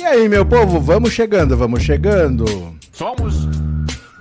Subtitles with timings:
[0.00, 0.02] E.
[0.02, 2.44] E aí, meu povo, vamos chegando, vamos chegando.
[2.90, 3.46] Somos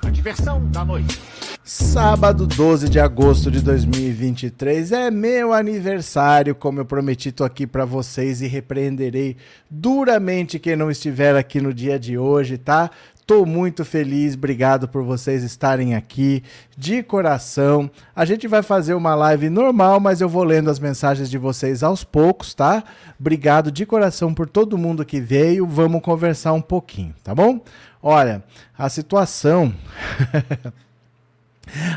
[0.05, 1.17] a diversão da noite.
[1.63, 7.85] Sábado 12 de agosto de 2023 é meu aniversário, como eu prometi, tô aqui para
[7.85, 9.37] vocês e repreenderei
[9.69, 12.89] duramente quem não estiver aqui no dia de hoje, tá?
[13.29, 16.41] Tô muito feliz, obrigado por vocês estarem aqui
[16.75, 17.87] de coração.
[18.15, 21.83] A gente vai fazer uma live normal, mas eu vou lendo as mensagens de vocês
[21.83, 22.83] aos poucos, tá?
[23.19, 25.67] Obrigado de coração por todo mundo que veio.
[25.67, 27.61] Vamos conversar um pouquinho, tá bom?
[28.01, 28.43] Olha,
[28.75, 29.71] a situação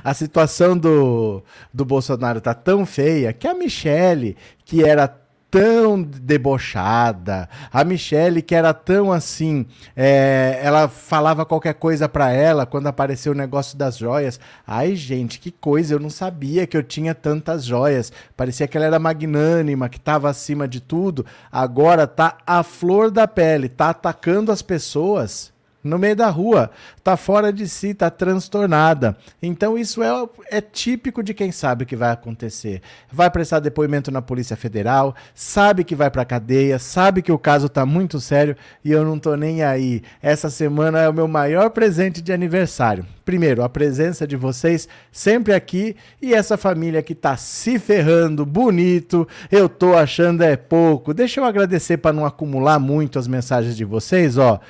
[0.04, 5.08] A situação do, do Bolsonaro tá tão feia que a Michelle, que era
[5.52, 12.64] tão debochada, a Michelle que era tão assim, é, ela falava qualquer coisa para ela
[12.64, 14.40] quando apareceu o negócio das joias.
[14.66, 18.10] Ai, gente, que coisa, eu não sabia que eu tinha tantas joias.
[18.34, 21.26] Parecia que ela era magnânima, que estava acima de tudo.
[21.52, 25.51] Agora tá a flor da pele, tá atacando as pessoas
[25.82, 26.70] no meio da rua,
[27.02, 29.16] tá fora de si, tá transtornada.
[29.42, 32.80] Então isso é, é típico de quem sabe o que vai acontecer.
[33.10, 37.68] Vai prestar depoimento na Polícia Federal, sabe que vai pra cadeia, sabe que o caso
[37.68, 40.02] tá muito sério e eu não tô nem aí.
[40.22, 43.04] Essa semana é o meu maior presente de aniversário.
[43.24, 49.26] Primeiro, a presença de vocês sempre aqui e essa família que tá se ferrando bonito.
[49.50, 51.14] Eu tô achando é pouco.
[51.14, 54.60] Deixa eu agradecer para não acumular muito as mensagens de vocês, ó.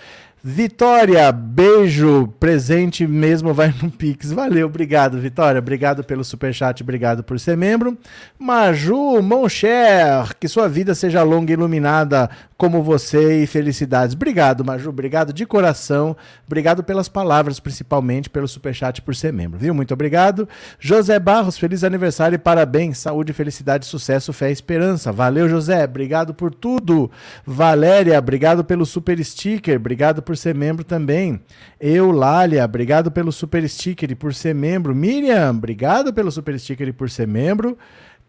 [0.45, 4.33] Vitória, beijo, presente mesmo vai no Pix.
[4.33, 5.61] Valeu, obrigado, Vitória.
[5.61, 7.97] Obrigado pelo superchat, obrigado por ser membro.
[8.37, 14.15] Maju, Moncher, que sua vida seja longa e iluminada como você e felicidades.
[14.17, 16.17] Obrigado, Maju, obrigado de coração.
[16.45, 19.73] Obrigado pelas palavras, principalmente pelo superchat por ser membro, viu?
[19.73, 20.49] Muito obrigado.
[20.79, 22.99] José Barros, feliz aniversário e parabéns.
[22.99, 25.13] Saúde, felicidade, sucesso, fé e esperança.
[25.13, 25.85] Valeu, José.
[25.85, 27.11] Obrigado por tudo.
[27.47, 29.77] Valéria, obrigado pelo super sticker.
[29.77, 31.41] Obrigado por ser membro também.
[31.81, 34.95] Eulália, obrigado pelo super sticker e por ser membro.
[34.95, 37.77] Miriam, obrigado pelo super sticker e por ser membro.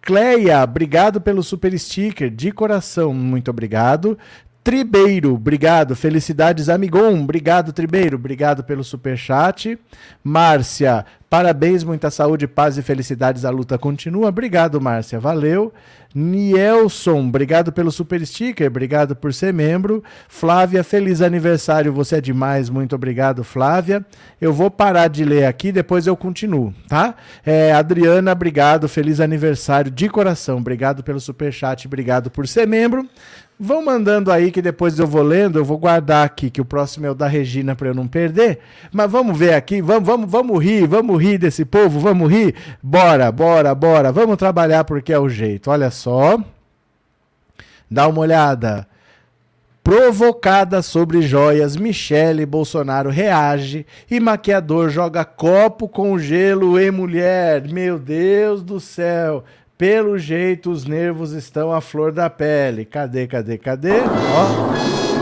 [0.02, 4.18] Cleia, obrigado pelo super sticker, de coração, muito obrigado.
[4.64, 5.94] Tribeiro, obrigado.
[5.94, 7.22] Felicidades, Amigon.
[7.22, 8.16] Obrigado, Tribeiro.
[8.16, 9.78] Obrigado pelo super chat.
[10.24, 13.44] Márcia, parabéns, muita saúde, paz e felicidades.
[13.44, 14.30] A luta continua.
[14.30, 15.20] Obrigado, Márcia.
[15.20, 15.74] Valeu.
[16.16, 20.04] Nielson, obrigado pelo super sticker, obrigado por ser membro.
[20.28, 24.06] Flávia, feliz aniversário, você é demais, muito obrigado, Flávia.
[24.40, 27.16] Eu vou parar de ler aqui, depois eu continuo, tá?
[27.44, 33.10] É, Adriana, obrigado, feliz aniversário de coração, obrigado pelo super chat, obrigado por ser membro.
[33.66, 37.06] Vão mandando aí que depois eu vou lendo, eu vou guardar aqui, que o próximo
[37.06, 38.60] é o da Regina para eu não perder.
[38.92, 42.54] Mas vamos ver aqui, vamos, vamos, vamos rir, vamos rir desse povo, vamos rir.
[42.84, 45.72] Bora, bora, bora, vamos trabalhar porque é o jeito.
[45.72, 46.38] Olha só.
[47.90, 48.86] Dá uma olhada.
[49.82, 57.66] Provocada sobre joias, Michele Bolsonaro reage e maquiador joga copo com gelo em mulher.
[57.70, 59.46] Meu Deus do céu.
[59.84, 62.86] Pelo jeito, os nervos estão à flor da pele.
[62.86, 64.00] Cadê, cadê, cadê?
[64.00, 65.13] Ó.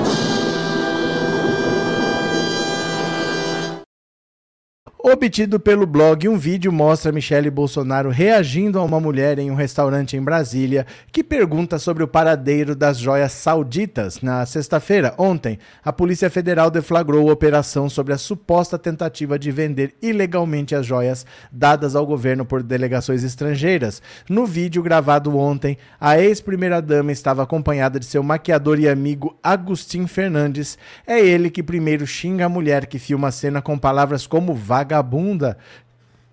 [5.04, 10.16] Obtido pelo blog, um vídeo mostra Michele Bolsonaro reagindo a uma mulher em um restaurante
[10.16, 14.22] em Brasília que pergunta sobre o paradeiro das joias sauditas.
[14.22, 20.76] Na sexta-feira, ontem, a Polícia Federal deflagrou operação sobre a suposta tentativa de vender ilegalmente
[20.76, 24.04] as joias dadas ao governo por delegações estrangeiras.
[24.30, 30.78] No vídeo gravado ontem, a ex-primeira-dama estava acompanhada de seu maquiador e amigo Agustin Fernandes.
[31.08, 34.91] É ele que primeiro xinga a mulher que filma a cena com palavras como vaga
[34.92, 35.58] vagabunda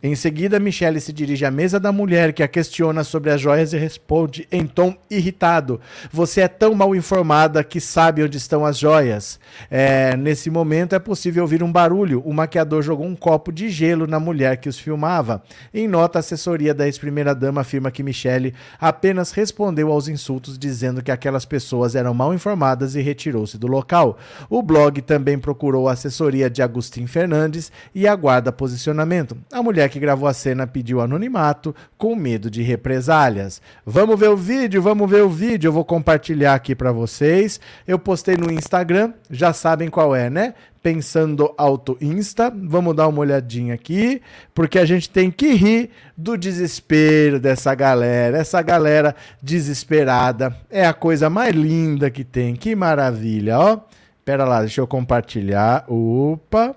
[0.00, 3.73] em seguida, Michele se dirige à mesa da mulher, que a questiona sobre as joias
[3.73, 5.81] e responde em tom irritado:
[6.12, 9.41] Você é tão mal informada que sabe onde estão as joias.
[9.69, 12.23] É, nesse momento, é possível ouvir um barulho.
[12.25, 15.43] O maquiador jogou um copo de gelo na mulher que os filmava.
[15.75, 21.11] Em nota, a assessoria da ex-primeira-dama afirma que Michele apenas respondeu aos insultos, dizendo que
[21.11, 24.17] aquelas pessoas eram mal informadas e retirou-se do local.
[24.49, 29.37] O blog também procurou a assessoria de Agustin Fernandes e aguarda posicionamento.
[29.53, 33.61] A mulher que gravou a cena pediu anonimato com medo de represálias.
[33.85, 35.69] Vamos ver o vídeo, vamos ver o vídeo.
[35.69, 37.61] Eu vou compartilhar aqui para vocês.
[37.87, 40.55] Eu postei no Instagram, já sabem qual é, né?
[40.82, 42.52] Pensando Auto Insta.
[42.55, 44.23] Vamos dar uma olhadinha aqui,
[44.55, 48.38] porque a gente tem que rir do desespero dessa galera.
[48.38, 52.55] Essa galera desesperada é a coisa mais linda que tem.
[52.55, 53.81] Que maravilha, ó.
[54.25, 55.84] Pera lá, deixa eu compartilhar.
[55.88, 56.76] Opa.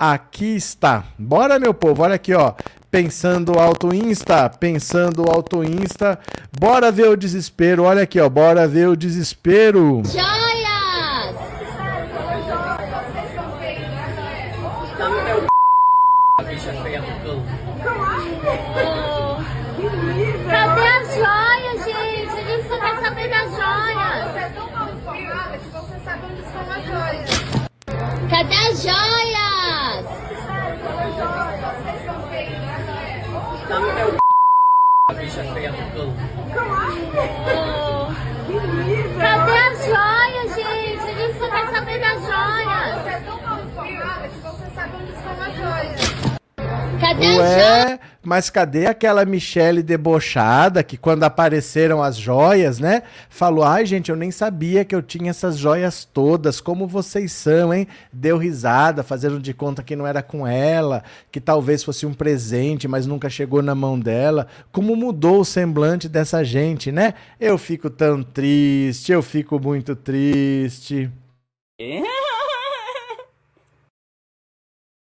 [0.00, 1.04] Aqui está.
[1.18, 2.02] Bora, meu povo.
[2.02, 2.54] Olha aqui, ó.
[2.90, 6.18] Pensando Auto Insta, pensando Auto Insta.
[6.58, 7.82] Bora ver o desespero.
[7.82, 8.26] Olha aqui, ó.
[8.26, 10.00] Bora ver o desespero.
[10.10, 10.29] Joias!
[47.00, 47.38] Cadê?
[47.38, 53.02] Ué, mas cadê aquela Michelle debochada que quando apareceram as joias, né?
[53.30, 56.60] Falou: "Ai, gente, eu nem sabia que eu tinha essas joias todas.
[56.60, 61.02] Como vocês são, hein?" Deu risada, fazendo de conta que não era com ela,
[61.32, 64.46] que talvez fosse um presente, mas nunca chegou na mão dela.
[64.70, 67.14] Como mudou o semblante dessa gente, né?
[67.40, 71.10] Eu fico tão triste, eu fico muito triste.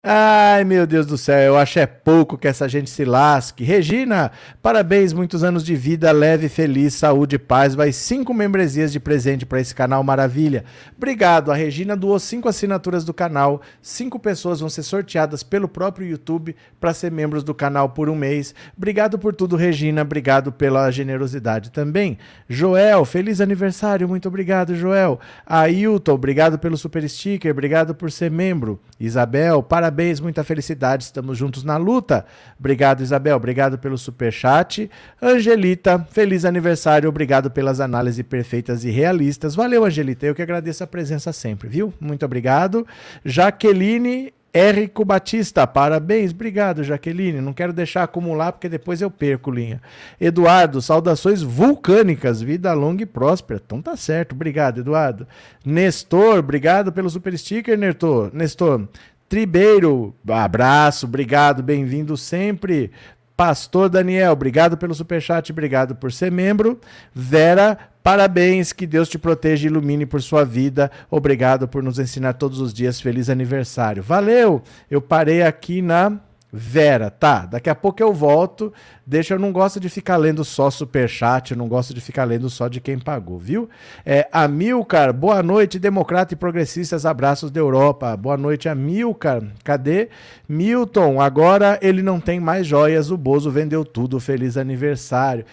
[0.06, 3.64] Ai, meu Deus do céu, eu acho é pouco que essa gente se lasque.
[3.64, 4.30] Regina,
[4.60, 7.74] parabéns, muitos anos de vida, leve, feliz, saúde e paz.
[7.74, 10.66] Vai cinco membresias de presente para esse canal maravilha.
[10.94, 13.62] Obrigado, a Regina doou cinco assinaturas do canal.
[13.80, 18.14] Cinco pessoas vão ser sorteadas pelo próprio YouTube para ser membros do canal por um
[18.14, 18.54] mês.
[18.76, 20.02] Obrigado por tudo, Regina.
[20.02, 22.18] Obrigado pela generosidade também.
[22.46, 25.18] Joel, feliz aniversário, muito obrigado, Joel.
[25.46, 28.78] Ailton, obrigado pelo super sticker, obrigado por ser membro.
[29.00, 32.25] Isabel, parabéns, muita felicidade, estamos juntos na luta.
[32.58, 34.91] Obrigado, Isabel, obrigado pelo super chat.
[35.23, 39.55] Angelita, feliz aniversário, obrigado pelas análises perfeitas e realistas.
[39.55, 41.93] Valeu, Angelita, eu que agradeço a presença sempre, viu?
[42.00, 42.87] Muito obrigado.
[43.25, 47.41] Jaqueline Érico Batista, parabéns, obrigado, Jaqueline.
[47.41, 49.82] Não quero deixar acumular porque depois eu perco linha.
[50.20, 53.61] Eduardo, saudações vulcânicas, vida longa e próspera.
[53.67, 55.26] Então tá certo, obrigado, Eduardo.
[55.67, 58.31] Nestor, obrigado pelo super sticker, Nestor.
[58.32, 58.88] Nestor.
[59.34, 62.92] Tribeiro, abraço, obrigado, bem-vindo sempre.
[63.36, 66.78] Pastor Daniel, obrigado pelo superchat, obrigado por ser membro.
[67.12, 70.88] Vera, parabéns, que Deus te proteja e ilumine por sua vida.
[71.10, 73.00] Obrigado por nos ensinar todos os dias.
[73.00, 74.04] Feliz aniversário.
[74.04, 74.62] Valeu!
[74.88, 76.20] Eu parei aqui na
[76.56, 77.46] Vera, tá?
[77.46, 78.72] Daqui a pouco eu volto.
[79.04, 82.68] Deixa, eu não gosto de ficar lendo só superchat, não gosto de ficar lendo só
[82.68, 83.68] de quem pagou, viu?
[84.06, 88.16] É, Amilcar, boa noite, democrata e progressistas, abraços da Europa.
[88.16, 89.42] Boa noite, Amilcar.
[89.64, 90.10] Cadê?
[90.48, 95.44] Milton, agora ele não tem mais joias, o Bozo vendeu tudo, feliz aniversário.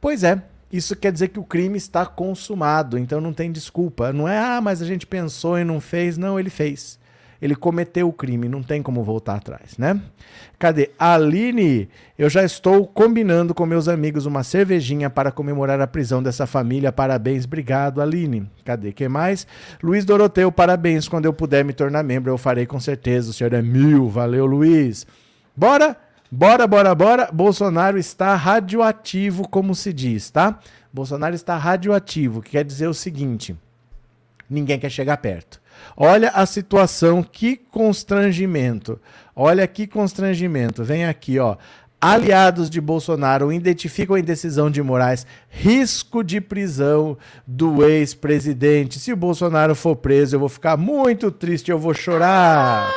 [0.00, 0.40] Pois é,
[0.72, 4.12] isso quer dizer que o crime está consumado, então não tem desculpa.
[4.12, 6.16] Não é, ah, mas a gente pensou e não fez.
[6.16, 6.96] Não, ele fez
[7.40, 10.00] ele cometeu o crime, não tem como voltar atrás, né?
[10.58, 10.90] Cadê?
[10.98, 11.88] Aline,
[12.18, 16.90] eu já estou combinando com meus amigos uma cervejinha para comemorar a prisão dessa família.
[16.90, 18.50] Parabéns, obrigado, Aline.
[18.64, 18.92] Cadê?
[18.92, 19.46] que mais?
[19.82, 21.06] Luiz Doroteu, parabéns.
[21.06, 23.30] Quando eu puder me tornar membro, eu farei com certeza.
[23.30, 24.08] O senhor é mil.
[24.08, 25.06] Valeu, Luiz.
[25.54, 25.96] Bora?
[26.30, 27.30] Bora, bora, bora.
[27.32, 30.58] Bolsonaro está radioativo, como se diz, tá?
[30.92, 33.56] Bolsonaro está radioativo, que quer dizer o seguinte:
[34.50, 35.60] ninguém quer chegar perto.
[35.96, 39.00] Olha a situação, que constrangimento.
[39.34, 40.84] Olha que constrangimento.
[40.84, 41.56] Vem aqui, ó.
[42.00, 49.00] Aliados de Bolsonaro identificam a indecisão de Moraes risco de prisão do ex-presidente.
[49.00, 52.88] Se o Bolsonaro for preso, eu vou ficar muito triste, eu vou chorar.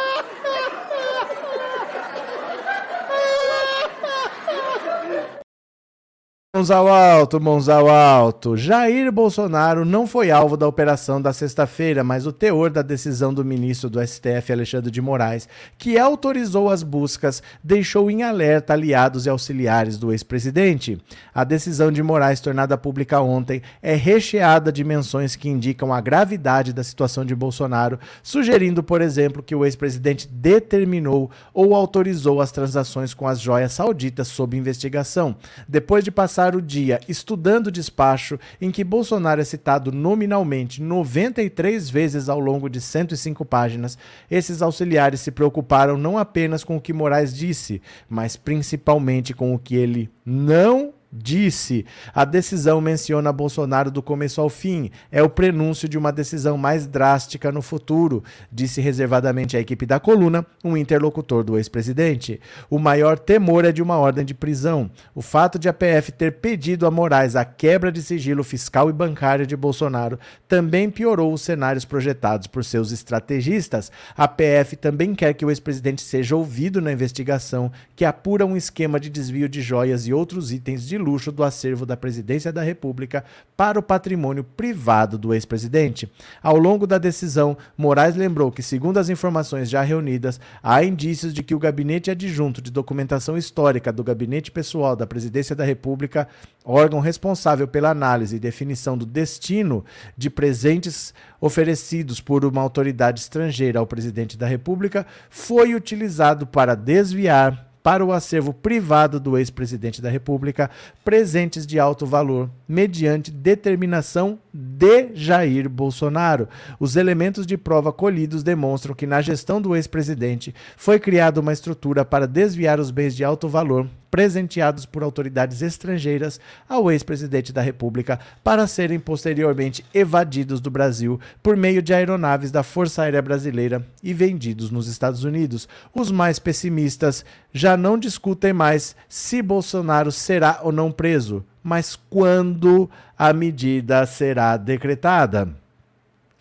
[6.62, 8.56] Mãos ao alto, mãos ao alto.
[8.56, 13.44] Jair Bolsonaro não foi alvo da operação da sexta-feira, mas o teor da decisão do
[13.44, 19.30] ministro do STF, Alexandre de Moraes, que autorizou as buscas, deixou em alerta aliados e
[19.30, 21.01] auxiliares do ex-presidente.
[21.34, 26.74] A decisão de Moraes, tornada pública ontem, é recheada de menções que indicam a gravidade
[26.74, 33.15] da situação de Bolsonaro, sugerindo, por exemplo, que o ex-presidente determinou ou autorizou as transações
[33.15, 35.36] com as joias sauditas sob investigação.
[35.68, 40.81] Depois de passar passar o dia estudando o despacho em que Bolsonaro é citado nominalmente
[40.81, 43.98] 93 vezes ao longo de 105 páginas,
[44.29, 49.60] esses auxiliares se preocuparam não apenas com o que Moraes disse, mas principalmente com o
[49.60, 54.89] que ele não disse: a decisão menciona Bolsonaro do começo ao fim.
[55.12, 60.00] É o prenúncio de uma decisão mais drástica no futuro, disse reservadamente à equipe da
[60.00, 62.39] coluna, um interlocutor do ex-presidente.
[62.70, 64.89] O maior temor é de uma ordem de prisão.
[65.13, 68.94] O fato de a PF ter pedido a Moraes a quebra de sigilo fiscal e
[68.94, 73.91] bancário de Bolsonaro também piorou os cenários projetados por seus estrategistas.
[74.15, 79.00] A PF também quer que o ex-presidente seja ouvido na investigação que apura um esquema
[79.00, 83.25] de desvio de joias e outros itens de luxo do acervo da Presidência da República
[83.58, 86.10] para o patrimônio privado do ex-presidente.
[86.41, 91.43] Ao longo da decisão, Moraes lembrou que, segundo as informações já reunidas, há indícios de
[91.43, 96.27] que o gabinete adjunto de documentação histórica do gabinete pessoal da Presidência da República,
[96.63, 99.84] órgão responsável pela análise e definição do destino
[100.15, 107.71] de presentes oferecidos por uma autoridade estrangeira ao presidente da República, foi utilizado para desviar
[107.84, 110.70] para o acervo privado do ex-presidente da República
[111.04, 116.48] presentes de alto valor, mediante determinação de Jair Bolsonaro.
[116.80, 122.06] Os elementos de prova colhidos demonstram que na gestão do ex-presidente foi criada uma estrutura
[122.06, 128.20] para desviar os bens de alto valor presenteados por autoridades estrangeiras ao ex-presidente da República
[128.44, 134.13] para serem posteriormente evadidos do Brasil por meio de aeronaves da Força Aérea Brasileira e
[134.13, 135.68] vendidos nos Estados Unidos.
[135.96, 142.89] Os mais pessimistas já não discutem mais se Bolsonaro será ou não preso, mas quando
[143.18, 145.61] a medida será decretada.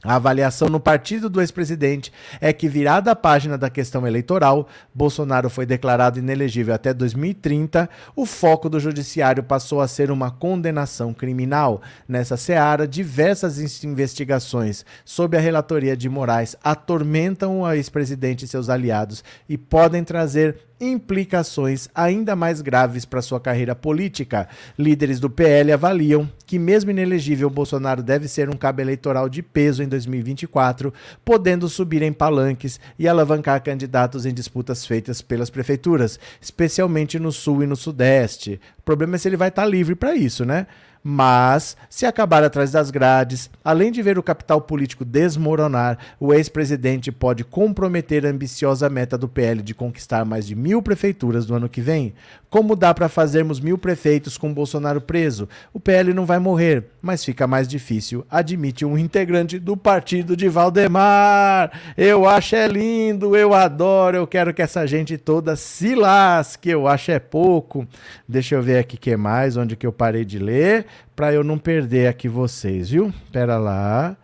[0.02, 5.50] A avaliação no partido do ex-presidente é que, virada a página da questão eleitoral, Bolsonaro
[5.50, 11.82] foi declarado inelegível até 2030, o foco do judiciário passou a ser uma condenação criminal.
[12.08, 19.22] Nessa seara, diversas investigações sob a relatoria de Moraes atormentam o ex-presidente e seus aliados
[19.46, 24.48] e podem trazer implicações ainda mais graves para sua carreira política.
[24.78, 29.82] Líderes do PL avaliam que, mesmo inelegível, Bolsonaro deve ser um cabo eleitoral de peso
[29.82, 30.92] em 2024,
[31.24, 37.62] podendo subir em palanques e alavancar candidatos em disputas feitas pelas prefeituras, especialmente no Sul
[37.62, 38.60] e no Sudeste.
[38.78, 40.66] O problema é se ele vai estar livre para isso, né?
[41.02, 47.10] Mas, se acabar atrás das grades, além de ver o capital político desmoronar, o ex-presidente
[47.10, 51.70] pode comprometer a ambiciosa meta do PL de conquistar mais de mil prefeituras no ano
[51.70, 52.12] que vem.
[52.50, 55.48] Como dá para fazermos mil prefeitos com Bolsonaro preso?
[55.72, 60.48] O PL não vai morrer, mas fica mais difícil, admite um integrante do partido de
[60.48, 61.70] Valdemar.
[61.96, 66.86] Eu acho é lindo, eu adoro, eu quero que essa gente toda se lasque, eu
[66.86, 67.86] acho é pouco.
[68.28, 71.58] Deixa eu ver aqui que mais, onde que eu parei de ler para eu não
[71.58, 73.12] perder aqui vocês, viu?
[73.32, 74.16] Pera lá.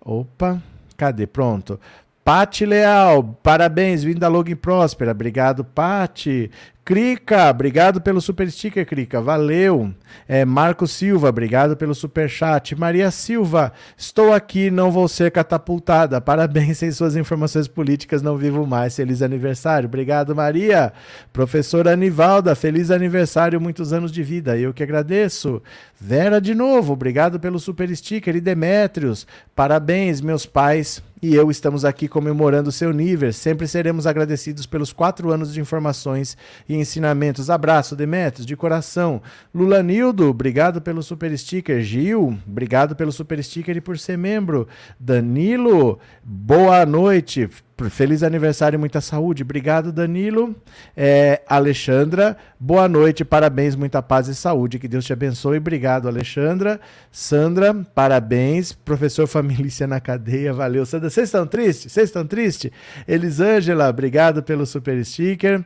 [0.00, 0.62] Opa,
[0.96, 1.26] cadê?
[1.26, 1.78] Pronto.
[2.24, 5.10] Pati Leal, parabéns, vindo da Login Próspera.
[5.10, 6.50] Obrigado, Pati.
[6.84, 9.90] Crica, obrigado pelo super sticker, Crica, valeu.
[10.28, 12.76] É, Marco Silva, obrigado pelo super chat.
[12.76, 16.20] Maria Silva, estou aqui, não vou ser catapultada.
[16.20, 18.94] Parabéns, sem suas informações políticas não vivo mais.
[18.96, 19.86] Feliz aniversário.
[19.88, 20.92] Obrigado, Maria.
[21.32, 24.58] Professora Anivalda, feliz aniversário, muitos anos de vida.
[24.58, 25.62] Eu que agradeço.
[25.98, 28.36] Vera de novo, obrigado pelo super sticker.
[28.36, 33.32] E Demétrios, parabéns, meus pais e eu estamos aqui comemorando o seu nível.
[33.32, 36.36] Sempre seremos agradecidos pelos quatro anos de informações
[36.68, 37.50] e ensinamentos.
[37.50, 39.22] Abraço, Demetrios, de coração.
[39.54, 41.80] Lula Nildo, obrigado pelo super sticker.
[41.82, 44.68] Gil, obrigado pelo super sticker e por ser membro.
[44.98, 47.48] Danilo, boa noite.
[47.90, 49.42] Feliz aniversário e muita saúde.
[49.42, 50.54] Obrigado, Danilo.
[50.96, 54.78] É, Alexandra, boa noite, parabéns, muita paz e saúde.
[54.78, 55.58] Que Deus te abençoe.
[55.58, 56.80] Obrigado, Alexandra.
[57.10, 58.72] Sandra, parabéns.
[58.72, 60.86] Professor Família na cadeia, valeu.
[60.86, 61.90] Sandra, vocês estão tristes?
[61.90, 62.70] Vocês estão tristes?
[63.08, 65.64] Elisângela, obrigado pelo super sticker.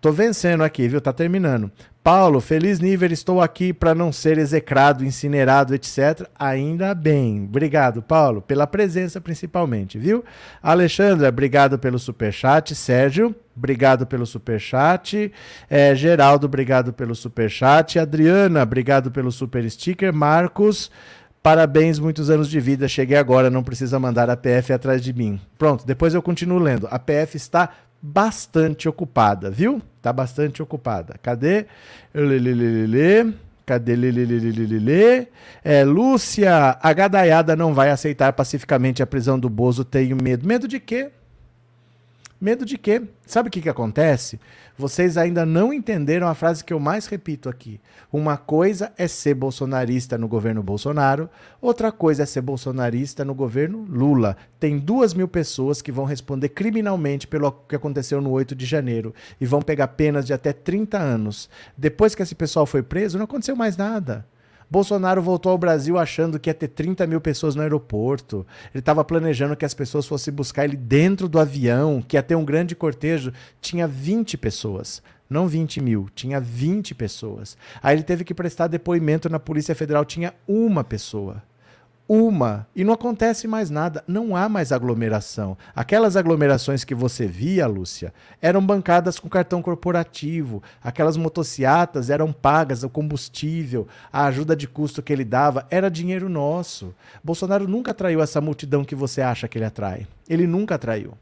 [0.00, 1.00] Tô vencendo aqui, viu?
[1.00, 1.70] Tá terminando.
[2.02, 6.26] Paulo, feliz nível, estou aqui para não ser execrado, incinerado, etc.
[6.38, 7.44] Ainda bem.
[7.44, 10.24] Obrigado, Paulo, pela presença principalmente, viu?
[10.62, 12.74] Alexandra, obrigado pelo superchat.
[12.74, 15.30] Sérgio, obrigado pelo superchat.
[15.68, 17.98] É, Geraldo, obrigado pelo superchat.
[17.98, 20.10] Adriana, obrigado pelo super sticker.
[20.10, 20.90] Marcos,
[21.42, 22.86] Parabéns, muitos anos de vida.
[22.86, 25.40] Cheguei agora, não precisa mandar a PF atrás de mim.
[25.56, 26.86] Pronto, depois eu continuo lendo.
[26.90, 29.82] A PF está bastante ocupada, viu?
[30.00, 31.16] Tá bastante ocupada.
[31.22, 31.66] Cadê?
[32.14, 33.34] Lelelelele.
[33.66, 35.28] Cadê Lelelelele?
[35.62, 39.84] É, Lúcia, a gadaiada não vai aceitar pacificamente a prisão do Bozo.
[39.84, 40.46] Tenho medo.
[40.46, 41.10] Medo de quê?
[42.40, 43.02] Medo de quê?
[43.26, 44.40] Sabe o que, que acontece?
[44.78, 47.78] Vocês ainda não entenderam a frase que eu mais repito aqui.
[48.10, 51.28] Uma coisa é ser bolsonarista no governo Bolsonaro,
[51.60, 54.38] outra coisa é ser bolsonarista no governo Lula.
[54.58, 59.14] Tem duas mil pessoas que vão responder criminalmente pelo que aconteceu no 8 de janeiro
[59.38, 61.50] e vão pegar penas de até 30 anos.
[61.76, 64.24] Depois que esse pessoal foi preso, não aconteceu mais nada.
[64.70, 68.46] Bolsonaro voltou ao Brasil achando que ia ter 30 mil pessoas no aeroporto.
[68.72, 72.36] Ele estava planejando que as pessoas fossem buscar ele dentro do avião, que ia ter
[72.36, 73.32] um grande cortejo.
[73.60, 75.02] Tinha 20 pessoas.
[75.28, 77.56] Não 20 mil, tinha 20 pessoas.
[77.82, 81.42] Aí ele teve que prestar depoimento na Polícia Federal, tinha uma pessoa
[82.12, 85.56] uma e não acontece mais nada, não há mais aglomeração.
[85.76, 88.12] Aquelas aglomerações que você via, Lúcia,
[88.42, 95.04] eram bancadas com cartão corporativo, aquelas motocicletas eram pagas, o combustível, a ajuda de custo
[95.04, 96.92] que ele dava era dinheiro nosso.
[97.22, 100.04] Bolsonaro nunca atraiu essa multidão que você acha que ele atrai.
[100.28, 101.12] Ele nunca atraiu.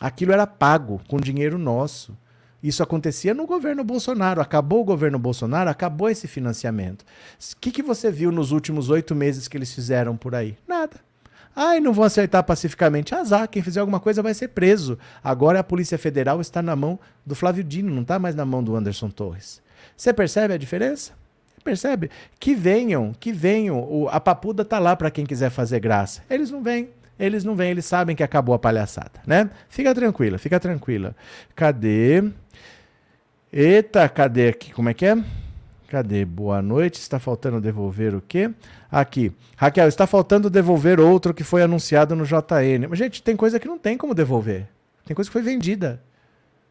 [0.00, 2.16] Aquilo era pago com dinheiro nosso.
[2.62, 4.40] Isso acontecia no governo Bolsonaro.
[4.40, 7.02] Acabou o governo Bolsonaro, acabou esse financiamento.
[7.02, 10.56] O que, que você viu nos últimos oito meses que eles fizeram por aí?
[10.68, 10.96] Nada.
[11.54, 13.14] Ai, não vão aceitar pacificamente.
[13.14, 14.98] Azar, quem fizer alguma coisa vai ser preso.
[15.22, 18.62] Agora a Polícia Federal está na mão do Flávio Dino, não está mais na mão
[18.62, 19.60] do Anderson Torres.
[19.96, 21.12] Você percebe a diferença?
[21.64, 22.10] Percebe?
[22.38, 24.08] Que venham, que venham.
[24.10, 26.22] A papuda tá lá para quem quiser fazer graça.
[26.30, 26.90] Eles não vêm.
[27.20, 29.50] Eles não vêm, eles sabem que acabou a palhaçada, né?
[29.68, 31.14] Fica tranquila, fica tranquila.
[31.54, 32.24] Cadê?
[33.52, 34.72] Eita, cadê aqui?
[34.72, 35.22] Como é que é?
[35.88, 36.24] Cadê?
[36.24, 36.98] Boa noite.
[36.98, 38.50] Está faltando devolver o quê?
[38.90, 39.32] Aqui.
[39.54, 42.86] Raquel, está faltando devolver outro que foi anunciado no JN.
[42.88, 44.66] Mas, gente, tem coisa que não tem como devolver.
[45.04, 46.00] Tem coisa que foi vendida.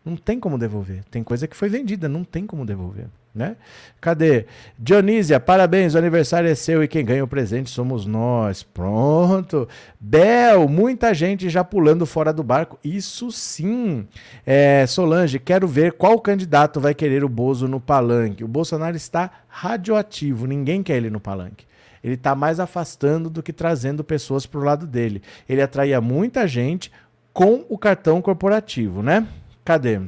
[0.04, 1.04] Não tem como devolver.
[1.12, 3.08] Tem coisa que foi vendida, não tem como devolver.
[3.34, 3.56] Né?
[4.02, 4.48] Cadê?
[4.78, 8.64] Dionísia, parabéns, o aniversário é seu e quem ganha o presente somos nós.
[8.64, 9.68] Pronto.
[10.00, 12.80] Bel, muita gente já pulando fora do barco.
[12.84, 14.08] Isso sim.
[14.46, 18.44] É, Solange, quero ver qual candidato vai querer o Bozo no palanque.
[18.44, 21.68] O Bolsonaro está radioativo, ninguém quer ele no palanque.
[22.04, 25.22] Ele está mais afastando do que trazendo pessoas para o lado dele.
[25.48, 26.92] Ele atraía muita gente
[27.32, 29.28] com o cartão corporativo, né?
[29.70, 30.02] Cadê?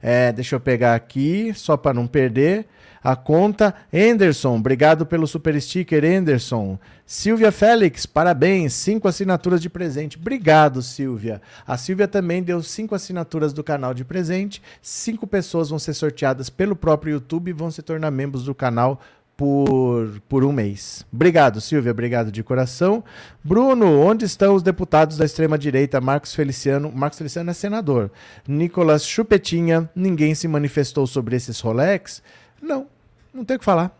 [0.00, 2.66] É, deixa eu pegar aqui, só para não perder.
[3.02, 3.74] A conta.
[3.92, 6.78] Anderson, obrigado pelo super sticker, Anderson.
[7.04, 10.16] Silvia Félix, parabéns, cinco assinaturas de presente.
[10.16, 11.42] Obrigado, Silvia.
[11.66, 14.62] A Silvia também deu cinco assinaturas do canal de presente.
[14.80, 19.00] Cinco pessoas vão ser sorteadas pelo próprio YouTube e vão se tornar membros do canal
[19.42, 21.04] por, por um mês.
[21.12, 23.02] Obrigado, Silvia, obrigado de coração.
[23.42, 26.00] Bruno, onde estão os deputados da extrema-direita?
[26.00, 26.92] Marcos Feliciano.
[26.94, 28.08] Marcos Feliciano é senador.
[28.46, 32.22] Nicolas Chupetinha, ninguém se manifestou sobre esses Rolex?
[32.62, 32.86] Não,
[33.34, 33.90] não tem o que falar.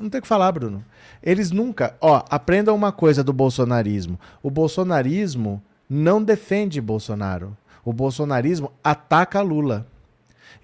[0.00, 0.84] Não tem o que falar, Bruno.
[1.22, 1.94] Eles nunca.
[2.00, 4.18] Ó, aprendam uma coisa do bolsonarismo.
[4.42, 7.56] O bolsonarismo não defende Bolsonaro.
[7.84, 9.86] O bolsonarismo ataca Lula.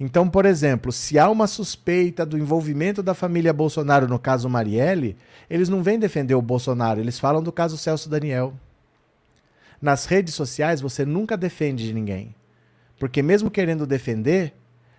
[0.05, 5.17] Então, por exemplo, se há uma suspeita do envolvimento da família Bolsonaro no caso Marielle,
[5.49, 8.53] eles não vêm defender o Bolsonaro, eles falam do caso Celso Daniel.
[9.81, 12.35] Nas redes sociais, você nunca defende ninguém.
[12.99, 14.53] Porque mesmo querendo defender,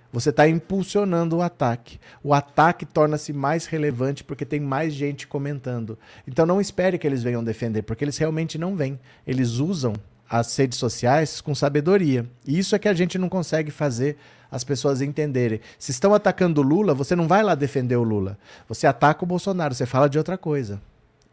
[0.10, 2.00] você está impulsionando o ataque.
[2.24, 6.00] O ataque torna-se mais relevante porque tem mais gente comentando.
[6.26, 8.98] Então não espere que eles venham defender, porque eles realmente não vêm.
[9.28, 9.96] Eles usam
[10.30, 12.26] as redes sociais com sabedoria.
[12.48, 14.16] E isso é que a gente não consegue fazer
[14.54, 15.60] as pessoas entenderem.
[15.80, 18.38] Se estão atacando o Lula, você não vai lá defender o Lula.
[18.70, 20.80] Você ataca o Bolsonaro, você fala de outra coisa.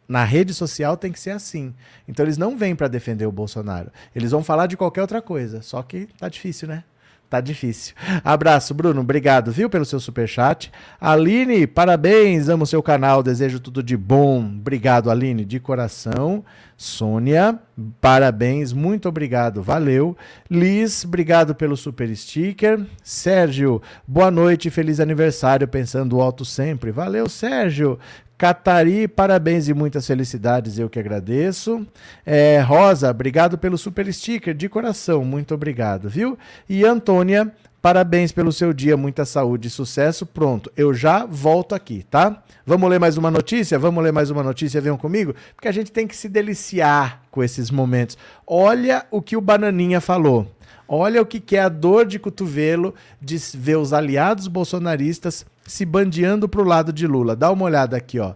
[0.08, 1.74] Na rede social tem que ser assim.
[2.08, 3.92] Então eles não vêm para defender o Bolsonaro.
[4.16, 5.60] Eles vão falar de qualquer outra coisa.
[5.60, 6.82] Só que tá difícil, né?
[7.30, 7.94] Tá difícil.
[8.24, 9.02] Abraço, Bruno.
[9.02, 10.72] Obrigado, viu, pelo seu super chat.
[11.00, 12.48] Aline, parabéns.
[12.48, 13.22] Amo seu canal.
[13.22, 14.40] Desejo tudo de bom.
[14.40, 16.44] Obrigado, Aline, de coração.
[16.76, 17.56] Sônia,
[18.00, 18.72] parabéns.
[18.72, 19.62] Muito obrigado.
[19.62, 20.16] Valeu.
[20.50, 22.84] Liz, obrigado pelo super sticker.
[23.00, 24.68] Sérgio, boa noite.
[24.68, 25.68] Feliz aniversário.
[25.68, 26.90] Pensando alto sempre.
[26.90, 27.96] Valeu, Sérgio.
[28.40, 31.86] Catari, parabéns e muitas felicidades, eu que agradeço.
[32.24, 36.38] É, Rosa, obrigado pelo super sticker, de coração, muito obrigado, viu?
[36.66, 40.24] E Antônia, parabéns pelo seu dia, muita saúde e sucesso.
[40.24, 42.42] Pronto, eu já volto aqui, tá?
[42.64, 43.78] Vamos ler mais uma notícia?
[43.78, 45.34] Vamos ler mais uma notícia, venham comigo?
[45.54, 48.16] Porque a gente tem que se deliciar com esses momentos.
[48.46, 50.50] Olha o que o Bananinha falou.
[50.88, 56.48] Olha o que é a dor de cotovelo de ver os aliados bolsonaristas se bandeando
[56.48, 57.36] para o lado de Lula.
[57.36, 58.34] Dá uma olhada aqui, ó.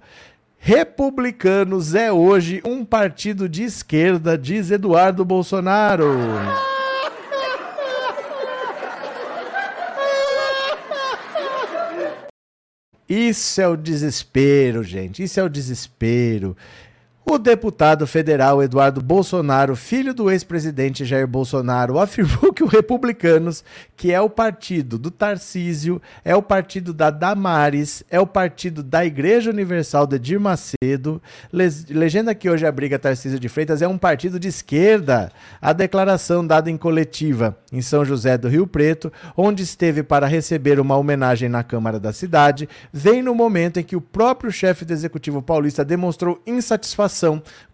[0.57, 6.14] Republicanos é hoje um partido de esquerda, diz Eduardo Bolsonaro.
[13.09, 15.23] Isso é o desespero, gente.
[15.23, 16.57] Isso é o desespero.
[17.27, 23.65] O deputado federal Eduardo Bolsonaro, filho do ex-presidente Jair Bolsonaro, afirmou que o Republicanos,
[23.97, 29.07] que é o partido do Tarcísio, é o partido da Damares, é o partido da
[29.07, 34.39] Igreja Universal de Edir Macedo, legenda que hoje abriga Tarcísio de Freitas, é um partido
[34.39, 35.33] de esquerda.
[35.63, 40.79] A declaração dada em coletiva em São José do Rio Preto, onde esteve para receber
[40.79, 44.93] uma homenagem na Câmara da cidade, vem no momento em que o próprio chefe do
[44.93, 47.13] Executivo paulista demonstrou insatisfação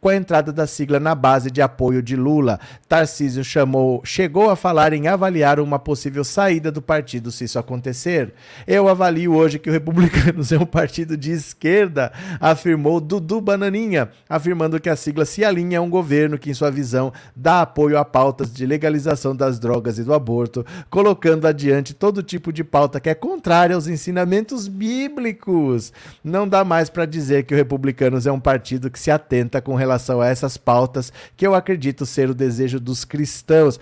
[0.01, 2.59] com a entrada da sigla na base de apoio de Lula.
[2.89, 8.33] Tarcísio chamou, chegou a falar em avaliar uma possível saída do partido se isso acontecer.
[8.67, 14.81] Eu avalio hoje que o Republicanos é um partido de esquerda, afirmou Dudu Bananinha, afirmando
[14.81, 18.05] que a sigla se alinha a um governo que, em sua visão, dá apoio a
[18.05, 23.11] pautas de legalização das drogas e do aborto, colocando adiante todo tipo de pauta que
[23.11, 25.93] é contrária aos ensinamentos bíblicos.
[26.25, 29.63] Não dá mais para dizer que o Republicanos é um partido que se atende atenta
[29.63, 33.79] com relação a essas pautas, que eu acredito ser o desejo dos cristãos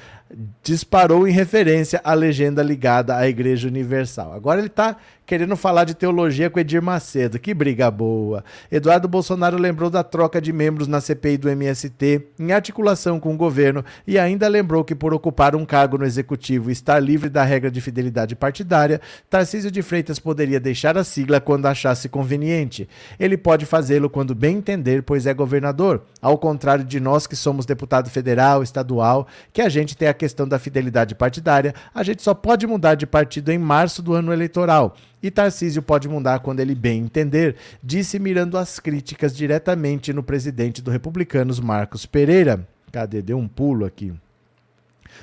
[0.62, 4.34] disparou em referência à legenda ligada à Igreja Universal.
[4.34, 7.38] Agora ele está querendo falar de teologia com Edir Macedo.
[7.38, 8.42] Que briga boa.
[8.72, 13.36] Eduardo Bolsonaro lembrou da troca de membros na CPI do MST em articulação com o
[13.36, 17.44] governo e ainda lembrou que por ocupar um cargo no executivo e estar livre da
[17.44, 22.88] regra de fidelidade partidária, Tarcísio de Freitas poderia deixar a sigla quando achasse conveniente.
[23.20, 27.66] Ele pode fazê-lo quando bem entender, pois é governador, ao contrário de nós que somos
[27.66, 32.32] deputado federal, estadual, que a gente tem a questão da fidelidade partidária, a gente só
[32.32, 34.96] pode mudar de partido em março do ano eleitoral.
[35.22, 40.80] E Tarcísio pode mudar quando ele bem entender, disse mirando as críticas diretamente no presidente
[40.80, 42.66] do Republicanos, Marcos Pereira.
[42.92, 43.20] Cadê?
[43.20, 44.12] Deu um pulo aqui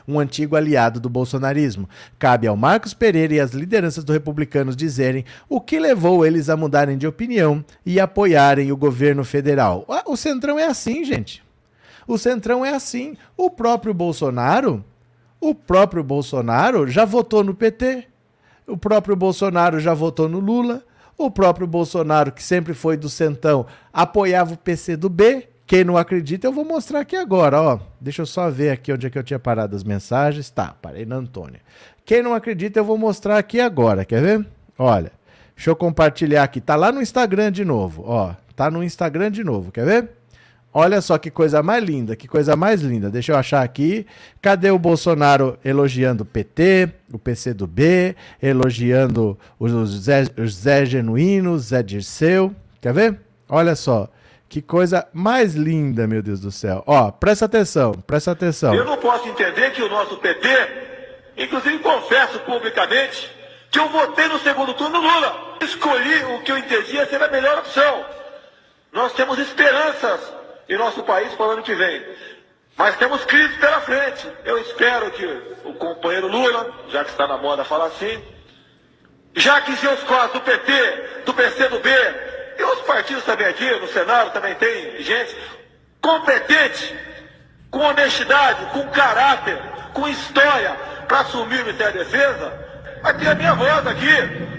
[0.05, 1.87] um antigo aliado do bolsonarismo.
[2.19, 6.57] Cabe ao Marcos Pereira e às lideranças do Republicanos dizerem o que levou eles a
[6.57, 9.85] mudarem de opinião e apoiarem o governo federal.
[9.87, 11.41] Ah, o Centrão é assim, gente.
[12.05, 13.15] O Centrão é assim.
[13.37, 14.83] O próprio Bolsonaro
[15.39, 18.07] o próprio Bolsonaro já votou no PT.
[18.67, 20.83] O próprio Bolsonaro já votou no Lula.
[21.17, 25.47] O próprio Bolsonaro, que sempre foi do Centão, apoiava o PC do B.
[25.65, 27.79] Quem não acredita, eu vou mostrar aqui agora, ó.
[27.99, 30.49] Deixa eu só ver aqui onde é que eu tinha parado as mensagens.
[30.49, 31.61] Tá, parei na Antônia.
[32.05, 34.45] Quem não acredita, eu vou mostrar aqui agora, quer ver?
[34.77, 35.11] Olha,
[35.55, 36.61] deixa eu compartilhar aqui.
[36.61, 38.35] Tá lá no Instagram de novo, ó.
[38.55, 40.09] Tá no Instagram de novo, quer ver?
[40.77, 43.09] Olha só que coisa mais linda, que coisa mais linda.
[43.09, 44.05] Deixa eu achar aqui.
[44.41, 51.59] Cadê o Bolsonaro elogiando o PT, o PCdoB, elogiando o Zé, o Zé Genuíno, o
[51.59, 52.53] Zé Dirceu?
[52.81, 53.17] Quer ver?
[53.47, 54.09] Olha só.
[54.49, 56.83] Que coisa mais linda, meu Deus do céu.
[56.85, 58.75] Ó, presta atenção, presta atenção.
[58.75, 60.49] Eu não posso entender que o nosso PT,
[61.37, 63.31] inclusive confesso publicamente,
[63.71, 65.55] que eu votei no segundo turno no Lula.
[65.61, 68.03] Escolhi o que eu entendia ser a melhor opção.
[68.91, 70.34] Nós temos esperanças
[70.67, 72.03] em nosso país para o ano que vem.
[72.77, 74.27] Mas temos crise pela frente.
[74.43, 75.25] Eu espero que
[75.63, 78.21] o companheiro Lula, já que está na moda falar assim,
[79.35, 81.89] já que seus quadros do PT, do PCdoB,
[82.57, 85.35] e os partidos também aqui, no Senado também tem gente
[86.01, 86.95] competente,
[87.69, 89.57] com honestidade, com caráter,
[89.93, 90.71] com história,
[91.07, 92.53] para assumir o Ministério da Defesa,
[93.01, 94.55] vai ter a minha voz aqui.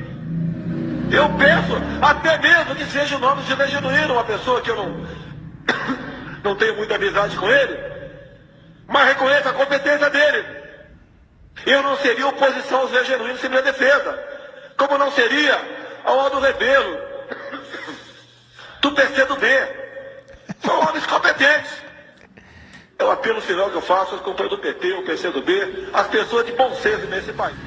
[1.11, 5.07] Eu peço até mesmo que seja o nome de Genuíno, uma pessoa que eu não,
[6.43, 7.79] não tenho muita amizade com ele,
[8.87, 10.45] mas reconheço a competência dele.
[11.65, 14.19] Eu não seria oposição ao Zé Genuíno sem minha defesa,
[14.77, 15.59] como não seria
[16.05, 16.99] ao Aldo Rebelo,
[18.81, 19.47] do PCdoB.
[20.65, 21.73] São homens competentes.
[22.99, 26.47] É o apelo final que eu faço aos companheiros do PT, o PCdoB, as pessoas
[26.47, 27.66] de bom senso nesse país.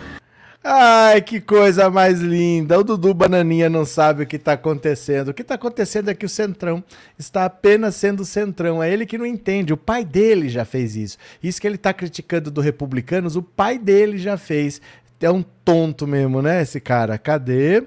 [0.62, 2.78] Ai, que coisa mais linda.
[2.78, 5.30] O Dudu Bananinha não sabe o que está acontecendo.
[5.30, 6.84] O que está acontecendo é que o Centrão
[7.18, 8.84] está apenas sendo Centrão.
[8.84, 9.72] É ele que não entende.
[9.72, 11.18] O pai dele já fez isso.
[11.42, 14.82] Isso que ele está criticando do Republicanos, o pai dele já fez.
[15.22, 17.16] É um tonto mesmo, né, esse cara?
[17.16, 17.84] Cadê?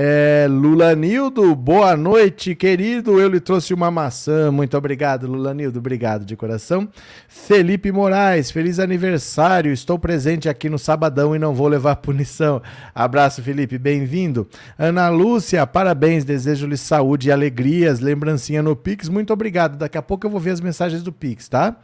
[0.00, 3.20] É, Lula Nildo, boa noite, querido.
[3.20, 4.48] Eu lhe trouxe uma maçã.
[4.48, 5.80] Muito obrigado, Lula Nildo.
[5.80, 6.88] Obrigado de coração.
[7.26, 9.72] Felipe Moraes, feliz aniversário.
[9.72, 12.62] Estou presente aqui no sabadão e não vou levar punição.
[12.94, 13.76] Abraço, Felipe.
[13.76, 14.46] Bem-vindo.
[14.78, 16.24] Ana Lúcia, parabéns.
[16.24, 17.98] Desejo-lhe saúde e alegrias.
[17.98, 19.08] Lembrancinha no Pix.
[19.08, 19.76] Muito obrigado.
[19.76, 21.76] Daqui a pouco eu vou ver as mensagens do Pix, tá?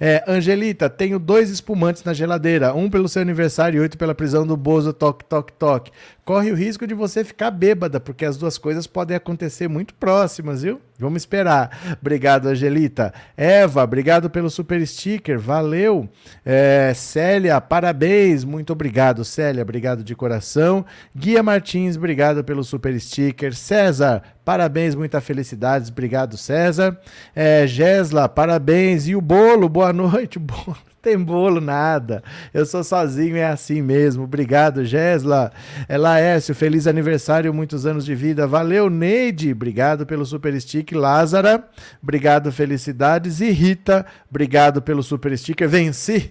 [0.00, 2.74] É, Angelita, tenho dois espumantes na geladeira.
[2.74, 4.89] Um pelo seu aniversário e oito pela prisão do Bozo.
[4.92, 5.92] Toque, toque, toque.
[6.30, 10.62] Corre o risco de você ficar bêbada, porque as duas coisas podem acontecer muito próximas,
[10.62, 10.80] viu?
[10.96, 11.96] Vamos esperar.
[12.00, 13.12] Obrigado, Angelita.
[13.36, 16.08] Eva, obrigado pelo super sticker, valeu.
[16.46, 20.86] É, Célia, parabéns, muito obrigado, Célia, obrigado de coração.
[21.16, 23.52] Guia Martins, obrigado pelo super sticker.
[23.52, 26.96] César, parabéns, muita felicidades, obrigado, César.
[27.34, 29.08] É, Gesla, parabéns.
[29.08, 30.76] E o bolo, boa noite, bolo.
[31.02, 32.22] Tem bolo, nada.
[32.52, 34.24] Eu sou sozinho, é assim mesmo.
[34.24, 35.50] Obrigado, Gesla.
[35.88, 38.46] É Laércio, feliz aniversário, muitos anos de vida.
[38.46, 39.52] Valeu, Neide.
[39.52, 40.92] Obrigado pelo super stick.
[40.92, 41.64] Lázara,
[42.02, 43.40] obrigado, felicidades.
[43.40, 45.66] E Rita, obrigado pelo super sticker.
[45.66, 46.30] Venci.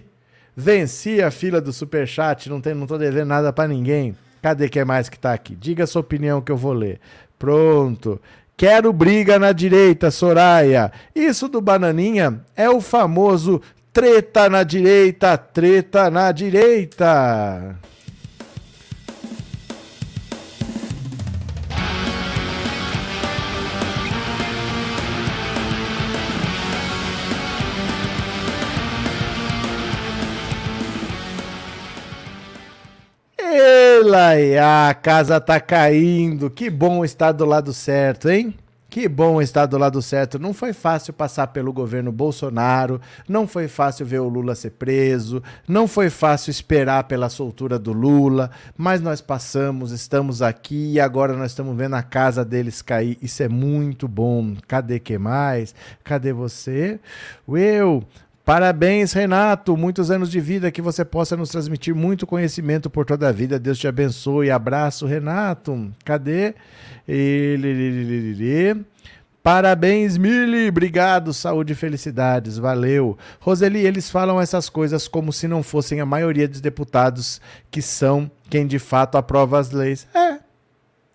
[0.56, 2.48] Venci a fila do super chat.
[2.48, 4.16] Não, tem, não tô devendo nada para ninguém.
[4.40, 5.56] Cadê quem mais que tá aqui?
[5.56, 7.00] Diga a sua opinião que eu vou ler.
[7.36, 8.20] Pronto.
[8.56, 10.92] Quero briga na direita, Soraya.
[11.12, 13.60] Isso do Bananinha é o famoso
[13.92, 17.76] Treta na direita, treta na direita.
[34.10, 36.50] Ela, a casa tá caindo.
[36.50, 38.54] Que bom estar do lado certo, hein?
[38.88, 40.36] Que bom estar do lado certo.
[40.36, 45.40] Não foi fácil passar pelo governo Bolsonaro, não foi fácil ver o Lula ser preso,
[45.68, 51.36] não foi fácil esperar pela soltura do Lula, mas nós passamos, estamos aqui e agora
[51.36, 53.16] nós estamos vendo a casa deles cair.
[53.22, 54.56] Isso é muito bom.
[54.66, 55.72] Cadê que mais?
[56.02, 56.98] Cadê você?
[57.46, 58.02] Eu.
[58.50, 59.76] Parabéns, Renato.
[59.76, 63.60] Muitos anos de vida que você possa nos transmitir muito conhecimento por toda a vida.
[63.60, 64.50] Deus te abençoe.
[64.50, 65.88] Abraço, Renato.
[66.04, 66.56] Cadê?
[69.40, 70.68] Parabéns, Mili.
[70.68, 71.32] Obrigado.
[71.32, 72.58] Saúde e felicidades.
[72.58, 73.16] Valeu.
[73.38, 78.28] Roseli, eles falam essas coisas como se não fossem a maioria dos deputados que são
[78.50, 80.08] quem de fato aprova as leis.
[80.12, 80.40] É.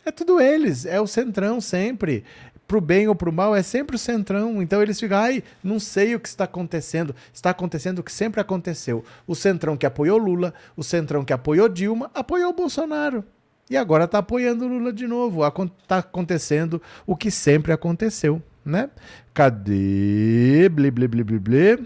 [0.05, 0.85] É tudo eles.
[0.85, 2.23] É o centrão sempre
[2.67, 4.61] pro bem ou pro mal, é sempre o centrão.
[4.61, 7.15] Então eles ficam, ai, não sei o que está acontecendo.
[7.33, 9.03] Está acontecendo o que sempre aconteceu.
[9.27, 13.23] O centrão que apoiou Lula, o centrão que apoiou Dilma, apoiou Bolsonaro.
[13.69, 15.41] E agora está apoiando Lula de novo.
[15.45, 18.89] Está acontecendo o que sempre aconteceu, né?
[19.33, 20.69] Cadê?
[20.69, 21.85] Bli, bli, bli, bli, bli.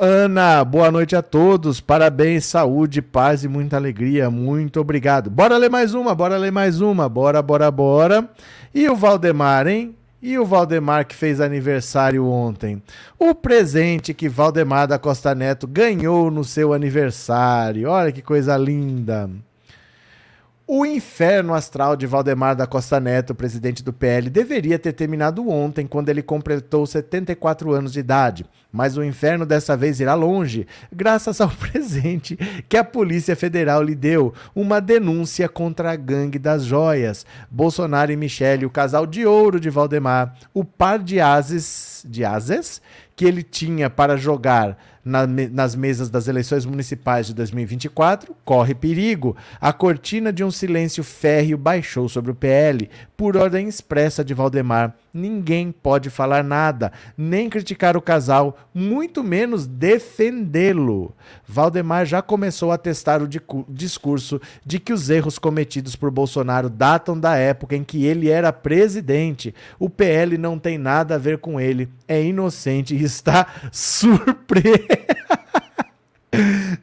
[0.00, 1.80] Ana, boa noite a todos.
[1.80, 4.30] Parabéns, saúde, paz e muita alegria.
[4.30, 5.28] Muito obrigado.
[5.28, 7.08] Bora ler mais uma, bora ler mais uma.
[7.08, 8.30] Bora, bora, bora.
[8.72, 9.96] E o Valdemar, hein?
[10.22, 12.80] E o Valdemar que fez aniversário ontem?
[13.18, 17.88] O presente que Valdemar da Costa Neto ganhou no seu aniversário.
[17.88, 19.28] Olha que coisa linda.
[20.70, 25.86] O inferno astral de Valdemar da Costa Neto, presidente do PL, deveria ter terminado ontem,
[25.86, 28.44] quando ele completou 74 anos de idade.
[28.70, 32.36] Mas o inferno dessa vez irá longe, graças ao presente
[32.68, 37.24] que a Polícia Federal lhe deu, uma denúncia contra a gangue das joias.
[37.50, 42.82] Bolsonaro e Michele, o casal de ouro de Valdemar, o par de ases, de ases
[43.18, 49.36] que ele tinha para jogar na, nas mesas das eleições municipais de 2024 corre perigo.
[49.60, 54.94] A cortina de um silêncio férreo baixou sobre o PL, por ordem expressa de Valdemar.
[55.12, 61.14] Ninguém pode falar nada, nem criticar o casal, muito menos defendê-lo.
[61.46, 63.28] Valdemar já começou a testar o
[63.68, 68.52] discurso de que os erros cometidos por Bolsonaro datam da época em que ele era
[68.52, 69.54] presidente.
[69.78, 75.27] O PL não tem nada a ver com ele, é inocente e está surpreso.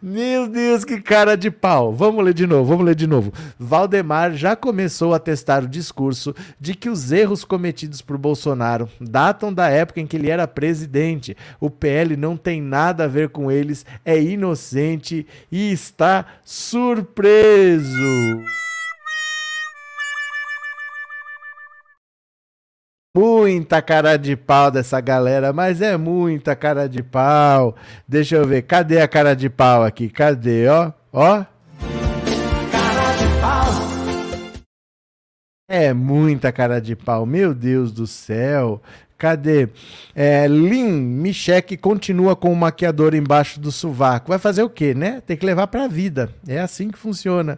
[0.08, 1.91] Meu Deus, que cara de pau.
[1.91, 3.34] Vamos ler de novo, vamos ler de novo.
[3.58, 9.52] Valdemar já começou a testar o discurso de que os erros cometidos por Bolsonaro datam
[9.52, 11.36] da época em que ele era presidente.
[11.60, 17.89] O PL não tem nada a ver com eles, é inocente e está surpreso.
[23.15, 27.73] Muita cara de pau dessa galera, mas é muita cara de pau.
[28.06, 30.10] Deixa eu ver, cadê a cara de pau aqui?
[30.10, 30.91] Cadê, ó?
[31.13, 31.45] Ó.
[32.69, 34.65] Cara de pau.
[35.69, 38.82] É muita cara de pau, meu Deus do céu.
[39.17, 39.69] Cadê?
[40.13, 44.28] É, Lin Michek continua com o maquiador embaixo do sovaco.
[44.28, 45.21] Vai fazer o quê, né?
[45.25, 46.30] Tem que levar pra vida.
[46.45, 47.58] É assim que funciona.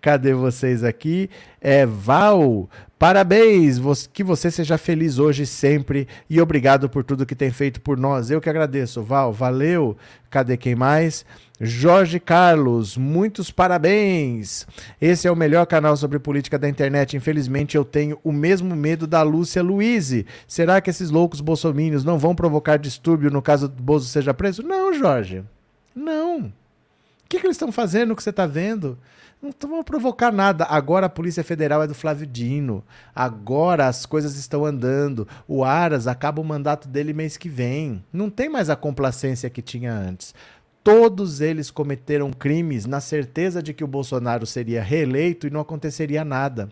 [0.00, 1.30] Cadê vocês aqui?
[1.60, 2.68] É Val.
[2.98, 3.78] Parabéns,
[4.10, 8.30] que você seja feliz hoje sempre e obrigado por tudo que tem feito por nós.
[8.30, 9.94] Eu que agradeço, Val, valeu.
[10.30, 11.22] Cadê quem mais?
[11.60, 14.66] Jorge Carlos, muitos parabéns!
[14.98, 17.16] Esse é o melhor canal sobre política da internet.
[17.16, 20.24] Infelizmente, eu tenho o mesmo medo da Lúcia Luiz.
[20.48, 24.62] Será que esses loucos bolsomínios não vão provocar distúrbio no caso do Bozo seja preso?
[24.62, 25.44] Não, Jorge.
[25.94, 26.46] Não.
[26.46, 26.52] O
[27.28, 28.98] que, que eles estão fazendo que você está vendo?
[29.42, 30.64] Não vão provocar nada.
[30.64, 32.82] Agora a Polícia Federal é do Flávio Dino.
[33.14, 35.28] Agora as coisas estão andando.
[35.46, 38.02] O Aras acaba o mandato dele mês que vem.
[38.12, 40.34] Não tem mais a complacência que tinha antes.
[40.82, 46.24] Todos eles cometeram crimes na certeza de que o Bolsonaro seria reeleito e não aconteceria
[46.24, 46.68] nada.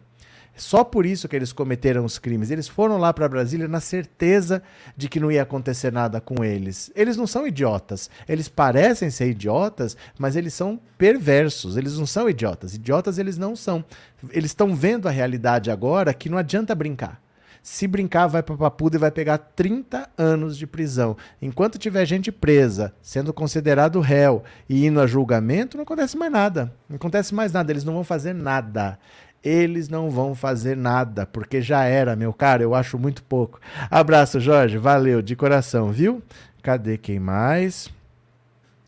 [0.56, 2.50] Só por isso que eles cometeram os crimes.
[2.50, 4.62] Eles foram lá para Brasília na certeza
[4.96, 6.92] de que não ia acontecer nada com eles.
[6.94, 8.08] Eles não são idiotas.
[8.28, 11.76] Eles parecem ser idiotas, mas eles são perversos.
[11.76, 12.74] Eles não são idiotas.
[12.74, 13.84] Idiotas eles não são.
[14.30, 17.20] Eles estão vendo a realidade agora que não adianta brincar.
[17.64, 21.16] Se brincar, vai para Papuda e vai pegar 30 anos de prisão.
[21.40, 26.70] Enquanto tiver gente presa, sendo considerado réu e indo a julgamento, não acontece mais nada.
[26.86, 27.72] Não acontece mais nada.
[27.72, 28.98] Eles não vão fazer nada
[29.44, 33.60] eles não vão fazer nada, porque já era, meu cara, eu acho muito pouco.
[33.90, 36.22] Abraço, Jorge, valeu, de coração, viu?
[36.62, 37.92] Cadê quem mais?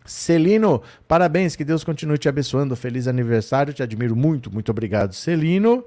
[0.07, 2.75] Celino, parabéns, que Deus continue te abençoando.
[2.75, 5.85] Feliz aniversário, te admiro muito, muito obrigado, Celino.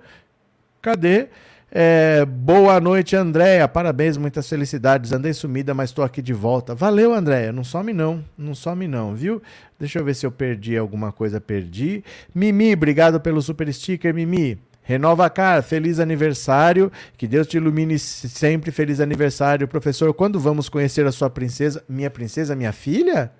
[0.82, 1.30] Cadê?
[1.72, 3.68] É, boa noite, Andréia.
[3.68, 5.12] Parabéns, muitas felicidades.
[5.12, 6.74] Andei sumida, mas estou aqui de volta.
[6.74, 7.52] Valeu, Andréia.
[7.52, 9.42] Não some não, não some não, viu?
[9.80, 11.40] Deixa eu ver se eu perdi alguma coisa.
[11.40, 12.04] Perdi.
[12.34, 14.60] Mimi, obrigado pelo super sticker, Mimi.
[14.82, 16.92] Renova Car, feliz aniversário.
[17.16, 18.72] Que Deus te ilumine sempre.
[18.72, 20.12] Feliz aniversário, professor.
[20.12, 21.84] Quando vamos conhecer a sua princesa?
[21.88, 23.32] Minha princesa, minha filha?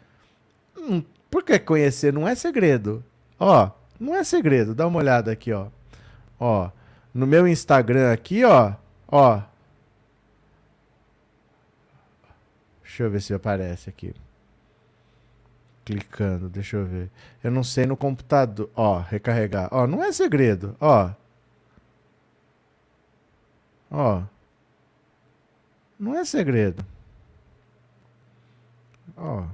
[0.78, 2.13] Hum, por que conhecer?
[2.13, 3.04] Não é segredo.
[3.39, 4.76] Ó, não é segredo.
[4.76, 5.65] Dá uma olhada aqui, ó.
[6.39, 6.70] Ó
[7.13, 8.74] no meu Instagram aqui, ó,
[9.08, 9.41] ó.
[12.84, 14.13] Deixa eu ver se aparece aqui.
[15.86, 17.10] Clicando, deixa eu ver.
[17.43, 18.69] Eu não sei no computador.
[18.76, 19.69] Ó, recarregar.
[19.72, 20.76] Ó, não é segredo.
[20.80, 21.12] Ó.
[23.89, 24.24] Ó.
[26.00, 26.86] Não é segredo.
[29.17, 29.45] Ó.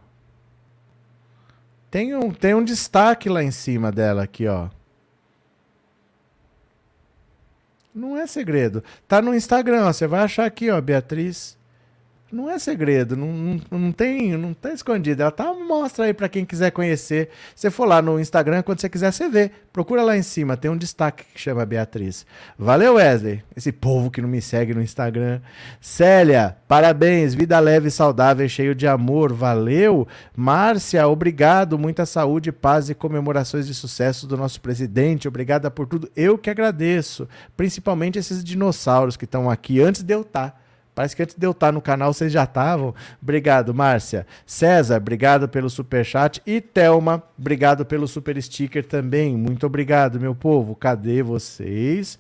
[1.90, 4.70] Tem um, tem um destaque lá em cima dela aqui, ó.
[7.96, 8.84] Não é segredo.
[9.08, 11.58] Tá no Instagram, ó, você vai achar aqui, ó, Beatriz
[12.36, 15.22] não é segredo, não, não, não, tem, não tá escondido.
[15.22, 17.30] Ela tá mostra aí para quem quiser conhecer.
[17.56, 19.50] Você for lá no Instagram, quando você quiser, você vê.
[19.72, 22.26] Procura lá em cima, tem um destaque que chama Beatriz.
[22.60, 23.42] Valeu, Wesley.
[23.56, 25.40] Esse povo que não me segue no Instagram.
[25.80, 29.32] Célia, parabéns, vida leve, saudável, cheio de amor.
[29.32, 30.06] Valeu.
[30.36, 35.28] Márcia, obrigado, muita saúde, paz e comemorações de sucesso do nosso presidente.
[35.28, 36.12] Obrigada por tudo.
[36.16, 40.65] Eu que agradeço, principalmente esses dinossauros que estão aqui antes de eu estar.
[40.96, 42.96] Parece que antes de eu estar no canal vocês já estavam.
[43.22, 44.26] Obrigado, Márcia.
[44.46, 49.36] César, obrigado pelo super chat e Telma, obrigado pelo super sticker também.
[49.36, 50.74] Muito obrigado, meu povo.
[50.74, 52.18] Cadê vocês?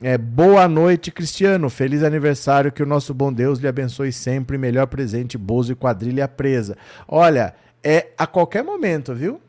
[0.00, 1.68] É, boa noite, Cristiano.
[1.68, 2.70] Feliz aniversário.
[2.70, 4.56] Que o nosso bom Deus lhe abençoe sempre.
[4.56, 6.76] Melhor presente, Bozo e quadrilha presa.
[7.06, 9.40] Olha, é a qualquer momento, viu?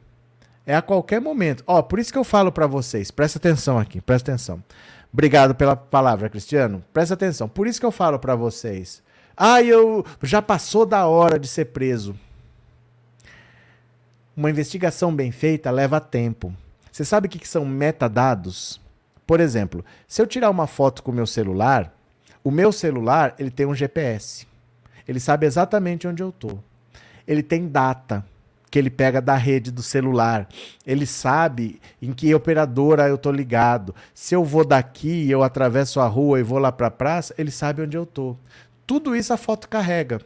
[0.66, 1.64] É a qualquer momento.
[1.66, 3.12] Ó, por isso que eu falo para vocês.
[3.12, 4.64] Presta atenção aqui, presta atenção.
[5.12, 6.84] Obrigado pela palavra, Cristiano.
[6.94, 7.50] Presta atenção.
[7.50, 9.02] Por isso que eu falo para vocês.
[9.36, 12.16] Ah, eu já passou da hora de ser preso.
[14.36, 16.54] Uma investigação bem feita leva tempo.
[16.92, 18.80] Você sabe o que são metadados?
[19.26, 21.94] Por exemplo, se eu tirar uma foto com o meu celular,
[22.44, 24.48] o meu celular ele tem um GPS.
[25.08, 26.64] Ele sabe exatamente onde eu estou.
[27.28, 28.26] Ele tem data
[28.70, 30.48] que ele pega da rede do celular.
[30.86, 33.96] Ele sabe em que operadora eu tô ligado.
[34.14, 37.52] Se eu vou daqui, eu atravesso a rua e vou lá para a praça, ele
[37.52, 38.36] sabe onde eu tô.
[38.86, 40.22] Tudo isso a foto carrega.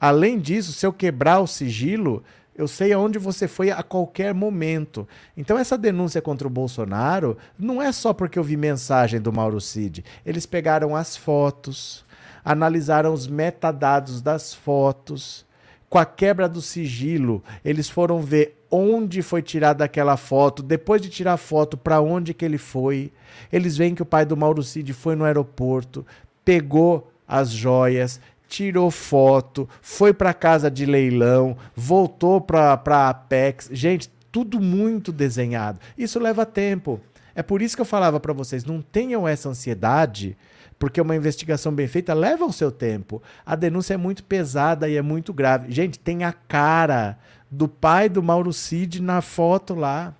[0.00, 5.08] Além disso, se eu quebrar o sigilo, eu sei aonde você foi a qualquer momento.
[5.36, 9.60] Então, essa denúncia contra o Bolsonaro não é só porque eu vi mensagem do Mauro
[9.60, 10.04] Cid.
[10.26, 12.04] Eles pegaram as fotos,
[12.44, 15.46] analisaram os metadados das fotos
[15.92, 21.10] com a quebra do sigilo, eles foram ver onde foi tirada aquela foto, depois de
[21.10, 23.12] tirar a foto, para onde que ele foi.
[23.52, 26.06] Eles veem que o pai do Mauro Cid foi no aeroporto,
[26.42, 33.68] pegou as joias, tirou foto, foi para casa de leilão, voltou para a Apex.
[33.70, 35.78] Gente, tudo muito desenhado.
[35.98, 37.02] Isso leva tempo.
[37.34, 40.38] É por isso que eu falava para vocês, não tenham essa ansiedade
[40.82, 43.22] porque uma investigação bem feita leva o seu tempo.
[43.46, 45.70] A denúncia é muito pesada e é muito grave.
[45.70, 47.16] Gente, tem a cara
[47.48, 50.12] do pai do Mauro Cid na foto lá.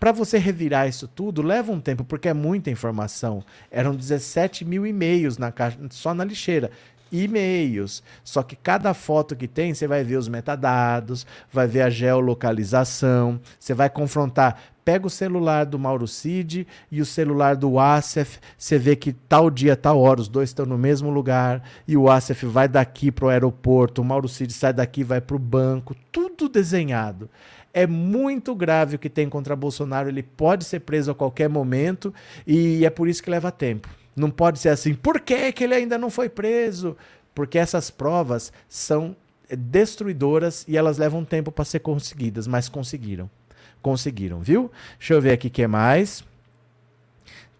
[0.00, 3.44] Para você revirar isso tudo, leva um tempo, porque é muita informação.
[3.70, 6.70] Eram 17 mil e-mails na caixa, só na lixeira.
[7.10, 8.02] E-mails.
[8.22, 13.40] Só que cada foto que tem, você vai ver os metadados, vai ver a geolocalização,
[13.58, 14.60] você vai confrontar.
[14.84, 19.48] Pega o celular do Mauro Cid e o celular do Asef, você vê que tal
[19.48, 23.24] dia, tal hora, os dois estão no mesmo lugar, e o Asef vai daqui para
[23.24, 27.30] o aeroporto, o Mauro Cid sai daqui vai para o banco, tudo desenhado.
[27.72, 32.12] É muito grave o que tem contra Bolsonaro, ele pode ser preso a qualquer momento,
[32.46, 33.88] e é por isso que leva tempo.
[34.16, 36.96] Não pode ser assim, por que, que ele ainda não foi preso?
[37.34, 39.16] Porque essas provas são
[39.50, 43.28] destruidoras e elas levam tempo para ser conseguidas, mas conseguiram.
[43.82, 44.70] Conseguiram, viu?
[44.98, 46.24] Deixa eu ver aqui o que mais.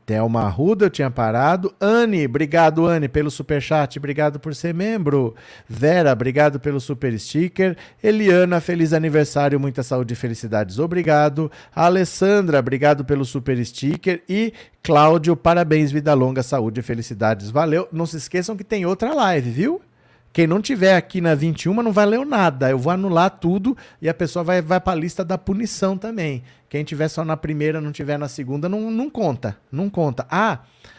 [0.06, 1.74] Thelma Arruda, eu tinha parado.
[1.80, 3.98] Anne, obrigado, Anne, pelo superchat.
[3.98, 5.34] Obrigado por ser membro.
[5.68, 7.76] Vera, obrigado pelo super sticker.
[8.02, 10.78] Eliana, feliz aniversário, muita saúde e felicidades.
[10.78, 11.50] Obrigado.
[11.74, 14.22] Alessandra, obrigado pelo super sticker.
[14.28, 14.52] E
[14.82, 17.50] Cláudio, parabéns, vida longa, saúde e felicidades.
[17.50, 17.88] Valeu.
[17.90, 19.80] Não se esqueçam que tem outra live, viu?
[20.34, 22.68] Quem não tiver aqui na 21 não valeu nada.
[22.68, 26.42] Eu vou anular tudo e a pessoa vai, vai para a lista da punição também.
[26.68, 29.56] Quem tiver só na primeira, não tiver na segunda, não, não conta.
[29.70, 30.26] Não conta.
[30.28, 30.58] Ah,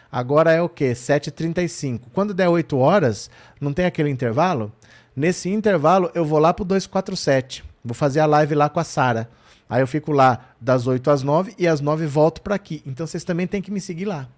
[0.10, 0.94] agora é o quê?
[0.94, 2.04] 7h35.
[2.14, 3.30] Quando der 8 horas,
[3.60, 4.72] não tem aquele intervalo?
[5.14, 7.62] Nesse intervalo, eu vou lá pro 247.
[7.84, 9.30] Vou fazer a live lá com a Sara.
[9.70, 12.82] Aí eu fico lá das 8 às 9 e às 9 volto para aqui.
[12.86, 14.30] Então vocês também têm que me seguir lá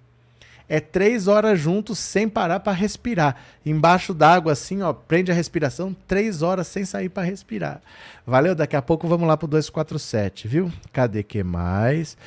[0.70, 3.36] é três horas juntos sem parar para respirar.
[3.66, 7.82] Embaixo d'água, assim, ó, prende a respiração, três horas sem sair para respirar.
[8.26, 8.54] Valeu?
[8.54, 10.72] Daqui a pouco vamos lá pro 247, viu?
[10.92, 12.18] Cadê que mais?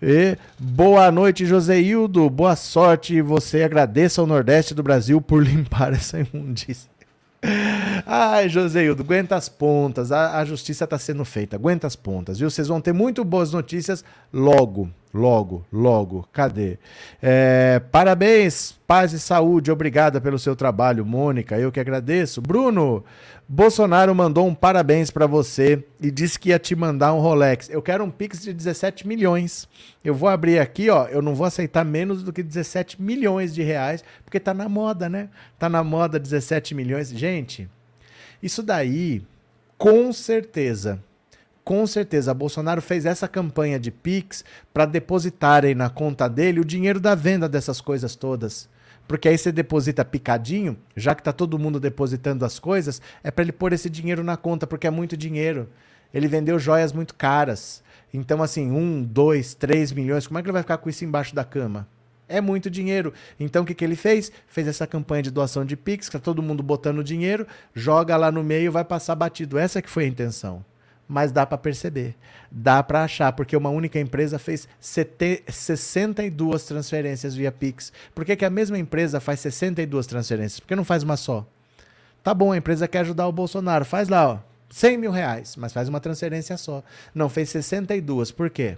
[0.00, 2.30] E boa noite, Joseildo.
[2.30, 3.20] Boa sorte.
[3.20, 6.88] Você agradeça ao Nordeste do Brasil por limpar essa imundícia.
[8.06, 10.12] Ai, Joseildo, aguenta as pontas.
[10.12, 11.56] A, a justiça está sendo feita.
[11.56, 12.48] Aguenta as pontas, viu?
[12.48, 16.28] Vocês vão ter muito boas notícias logo, logo, logo.
[16.32, 16.78] Cadê?
[17.22, 19.70] É, parabéns, paz e saúde.
[19.70, 21.58] Obrigada pelo seu trabalho, Mônica.
[21.58, 22.40] Eu que agradeço.
[22.40, 23.04] Bruno,
[23.48, 27.70] Bolsonaro mandou um parabéns para você e disse que ia te mandar um Rolex.
[27.70, 29.66] Eu quero um Pix de 17 milhões.
[30.04, 31.06] Eu vou abrir aqui, ó.
[31.06, 35.08] Eu não vou aceitar menos do que 17 milhões de reais, porque tá na moda,
[35.08, 35.30] né?
[35.58, 37.08] Tá na moda 17 milhões.
[37.08, 37.68] Gente,
[38.42, 39.22] isso daí,
[39.78, 41.02] com certeza,
[41.68, 44.42] com certeza, Bolsonaro fez essa campanha de Pix
[44.72, 48.70] para depositarem na conta dele o dinheiro da venda dessas coisas todas.
[49.06, 53.42] Porque aí você deposita picadinho, já que tá todo mundo depositando as coisas, é para
[53.42, 55.68] ele pôr esse dinheiro na conta, porque é muito dinheiro.
[56.14, 57.82] Ele vendeu joias muito caras.
[58.14, 61.34] Então, assim, um, dois, três milhões, como é que ele vai ficar com isso embaixo
[61.34, 61.86] da cama?
[62.26, 63.12] É muito dinheiro.
[63.38, 64.32] Então, o que, que ele fez?
[64.46, 68.42] Fez essa campanha de doação de Pix, tá todo mundo botando dinheiro, joga lá no
[68.42, 69.58] meio, vai passar batido.
[69.58, 70.64] Essa que foi a intenção
[71.08, 72.14] mas dá para perceber,
[72.52, 77.92] dá para achar, porque uma única empresa fez 62 transferências via Pix.
[78.14, 80.60] Por que, que a mesma empresa faz 62 transferências?
[80.60, 81.46] Por que não faz uma só?
[82.22, 84.38] Tá bom, a empresa quer ajudar o Bolsonaro, faz lá, ó,
[84.68, 86.82] 100 mil reais, mas faz uma transferência só.
[87.14, 88.76] Não, fez 62, por quê?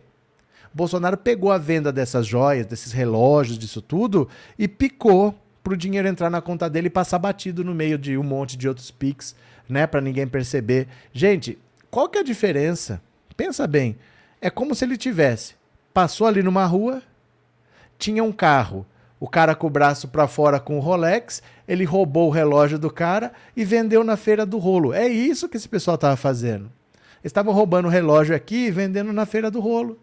[0.72, 6.06] Bolsonaro pegou a venda dessas joias, desses relógios, disso tudo, e picou para o dinheiro
[6.06, 9.34] entrar na conta dele e passar batido no meio de um monte de outros Pix,
[9.68, 10.86] né, para ninguém perceber.
[11.12, 11.58] Gente,
[11.90, 13.00] qual que é a diferença?
[13.36, 13.98] Pensa bem.
[14.40, 15.60] É como se ele tivesse
[15.92, 17.02] passou ali numa rua,
[17.98, 18.86] tinha um carro,
[19.18, 22.90] o cara com o braço para fora com o Rolex, ele roubou o relógio do
[22.90, 24.94] cara e vendeu na feira do rolo.
[24.94, 26.70] É isso que esse pessoal estava fazendo.
[27.22, 29.98] Estavam roubando o relógio aqui e vendendo na feira do rolo.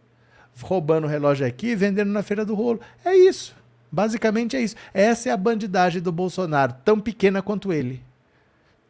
[0.62, 2.80] Roubando o relógio aqui e vendendo na feira do rolo.
[3.04, 3.56] É isso.
[3.92, 4.76] Basicamente é isso.
[4.94, 8.04] Essa é a bandidagem do Bolsonaro, tão pequena quanto ele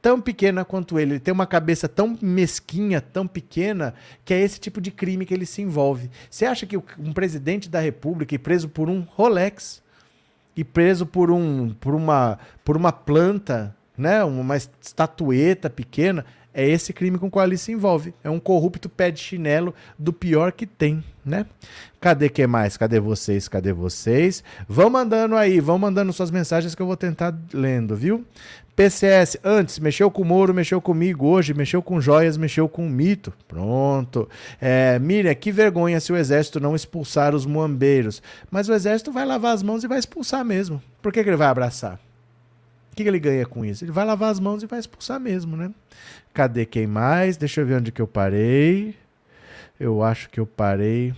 [0.08, 3.94] tão pequena quanto ele, ele tem uma cabeça tão mesquinha, tão pequena,
[4.24, 6.10] que é esse tipo de crime que ele se envolve.
[6.30, 9.84] Você acha que um presidente da República e preso por um Rolex
[10.56, 16.94] e preso por um por uma por uma planta, né, uma estatueta pequena, é esse
[16.94, 18.14] crime com o qual ele se envolve.
[18.24, 21.46] É um corrupto pé de chinelo do pior que tem, né?
[22.00, 22.78] Cadê que mais?
[22.78, 23.50] Cadê vocês?
[23.50, 24.42] Cadê vocês?
[24.70, 28.26] Vão mandando aí, vão mandando suas mensagens que eu vou tentar lendo, viu?
[28.78, 31.26] PCS, antes, mexeu com o Moro, mexeu comigo.
[31.26, 33.34] Hoje, mexeu com joias, mexeu com o mito.
[33.48, 34.30] Pronto.
[34.62, 38.22] É, Miriam, que vergonha se o exército não expulsar os muambeiros.
[38.52, 40.80] Mas o exército vai lavar as mãos e vai expulsar mesmo.
[41.02, 41.96] Por que, que ele vai abraçar?
[42.92, 43.84] O que, que ele ganha com isso?
[43.84, 45.72] Ele vai lavar as mãos e vai expulsar mesmo, né?
[46.32, 47.36] Cadê quem mais?
[47.36, 48.96] Deixa eu ver onde que eu parei.
[49.80, 51.16] Eu acho que eu parei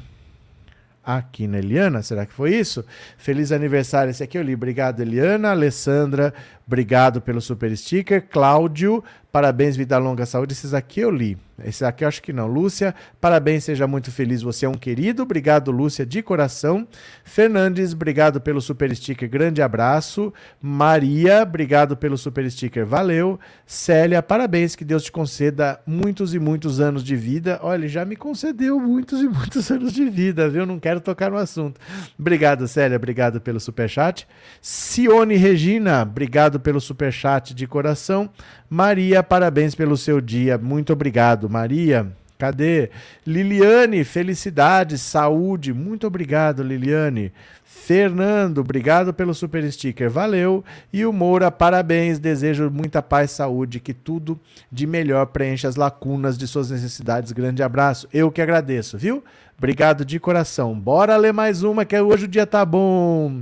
[1.17, 2.85] aqui na Eliana, será que foi isso?
[3.17, 4.53] Feliz aniversário, esse aqui eu li.
[4.53, 5.51] Obrigado, Eliana.
[5.51, 6.33] Alessandra,
[6.69, 8.21] obrigado pelo super sticker.
[8.29, 10.53] Cláudio, parabéns, vida longa, saúde.
[10.53, 11.35] Esses aqui eu li.
[11.63, 12.47] Esse aqui eu acho que não.
[12.47, 14.41] Lúcia, parabéns, seja muito feliz.
[14.41, 15.23] Você é um querido.
[15.23, 16.87] Obrigado, Lúcia, de coração.
[17.23, 19.29] Fernandes, obrigado pelo super sticker.
[19.29, 20.33] Grande abraço.
[20.61, 22.85] Maria, obrigado pelo super sticker.
[22.85, 23.39] Valeu.
[23.65, 24.75] Célia, parabéns.
[24.75, 27.59] Que Deus te conceda muitos e muitos anos de vida.
[27.61, 30.65] Olha, ele já me concedeu muitos e muitos anos de vida, viu?
[30.65, 31.79] Não quero tocar no assunto.
[32.17, 32.95] Obrigado, Célia.
[32.95, 34.27] Obrigado pelo super chat.
[34.61, 38.29] Cione Regina, obrigado pelo super chat de coração.
[38.69, 40.57] Maria, parabéns pelo seu dia.
[40.57, 42.07] Muito obrigado, Maria.
[42.39, 42.89] Cadê?
[43.27, 45.73] Liliane, felicidade, saúde.
[45.73, 47.33] Muito obrigado, Liliane.
[47.65, 50.09] Fernando, obrigado pelo super sticker.
[50.09, 50.63] Valeu.
[50.93, 52.17] E o Moura, parabéns.
[52.17, 54.39] Desejo muita paz, saúde, que tudo
[54.71, 57.33] de melhor preencha as lacunas de suas necessidades.
[57.33, 58.07] Grande abraço.
[58.13, 59.21] Eu que agradeço, viu?
[59.57, 60.79] Obrigado de coração.
[60.79, 63.41] Bora ler mais uma que hoje o dia tá bom.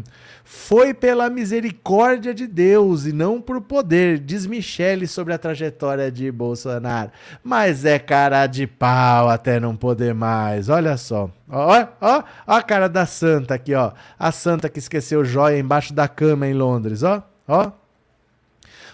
[0.49, 6.31] Foi pela misericórdia de Deus e não por poder, diz Michele sobre a trajetória de
[6.31, 7.11] Bolsonaro.
[7.43, 10.69] Mas é cara de pau até não poder mais.
[10.69, 11.29] Olha só.
[11.49, 13.91] Ó, ó, ó a cara da santa aqui, ó.
[14.17, 17.21] A santa que esqueceu joia embaixo da cama em Londres, ó.
[17.45, 17.69] Ó.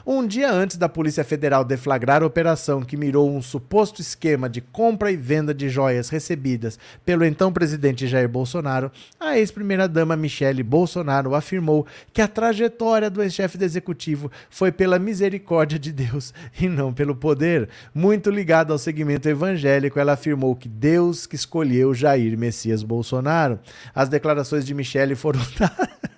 [0.06, 4.60] Um dia antes da Polícia Federal deflagrar a operação que mirou um suposto esquema de
[4.60, 11.34] compra e venda de joias recebidas pelo então presidente Jair Bolsonaro, a ex-primeira-dama Michele Bolsonaro
[11.34, 16.94] afirmou que a trajetória do ex-chefe do executivo foi pela misericórdia de Deus e não
[16.94, 17.70] pelo poder.
[17.96, 23.58] Muito ligada ao segmento evangélico, ela afirmou que Deus que escolheu Jair Messias Bolsonaro.
[23.96, 25.40] As declarações de Michele foram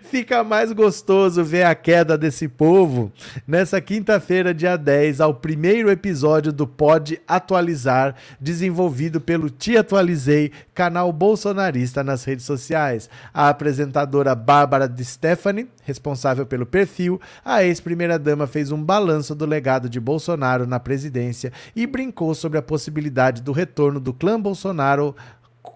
[0.02, 3.12] Fica mais gostoso ver a queda desse povo
[3.46, 11.12] nessa quinta-feira, dia 10, ao primeiro episódio do Pod Atualizar, desenvolvido pelo Te Atualizei, canal
[11.12, 13.08] bolsonarista nas redes sociais.
[13.32, 19.88] A apresentadora Bárbara de Stephanie, responsável pelo perfil, a ex-primeira-dama fez um balanço do legado
[19.88, 25.14] de Bolsonaro na presidência e brincou sobre a possibilidade do retorno do clã Bolsonaro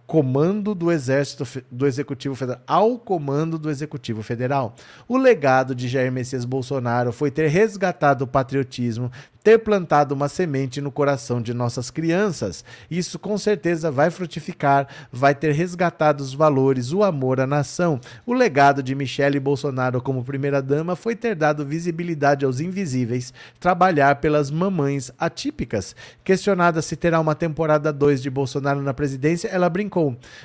[0.09, 4.75] comando do Exército do Executivo Federal ao comando do Executivo Federal.
[5.07, 10.81] O legado de Jair Messias Bolsonaro foi ter resgatado o patriotismo, ter plantado uma semente
[10.81, 12.65] no coração de nossas crianças.
[12.91, 18.01] Isso com certeza vai frutificar, vai ter resgatado os valores, o amor à nação.
[18.27, 24.51] O legado de Michele Bolsonaro como primeira-dama foi ter dado visibilidade aos invisíveis, trabalhar pelas
[24.51, 25.95] mamães atípicas.
[26.25, 29.98] Questionada se terá uma temporada 2 de Bolsonaro na presidência, ela brincou: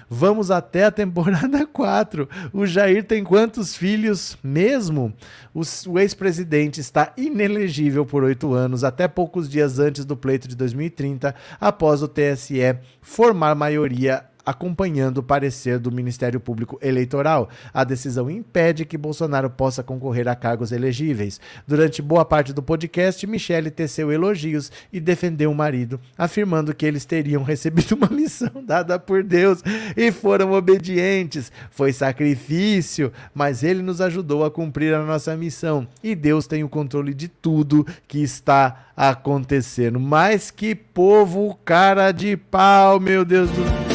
[0.10, 2.28] "Vamos até a temporada 4.
[2.52, 5.14] O Jair tem quantos filhos mesmo?"
[5.54, 5.62] O,
[6.00, 12.02] ex-presidente está inelegível por oito anos, até poucos dias antes do pleito de 2030, após
[12.02, 17.50] o TSE formar maioria acompanhando o parecer do Ministério Público Eleitoral.
[17.74, 21.40] A decisão impede que Bolsonaro possa concorrer a cargos elegíveis.
[21.68, 27.06] Durante boa parte do podcast, Michele teceu elogios e defendeu o marido, afirmando que eles
[27.06, 29.64] teriam recebido uma missão dada por Deus
[29.96, 31.52] e foram obedientes.
[31.72, 35.88] Foi sacrifício, mas ele nos ajudou a cumprir a nossa missão.
[36.04, 40.00] E Deus tem o controle de tudo que está acontecendo.
[40.00, 43.93] Mas que povo cara de pau, meu Deus do céu.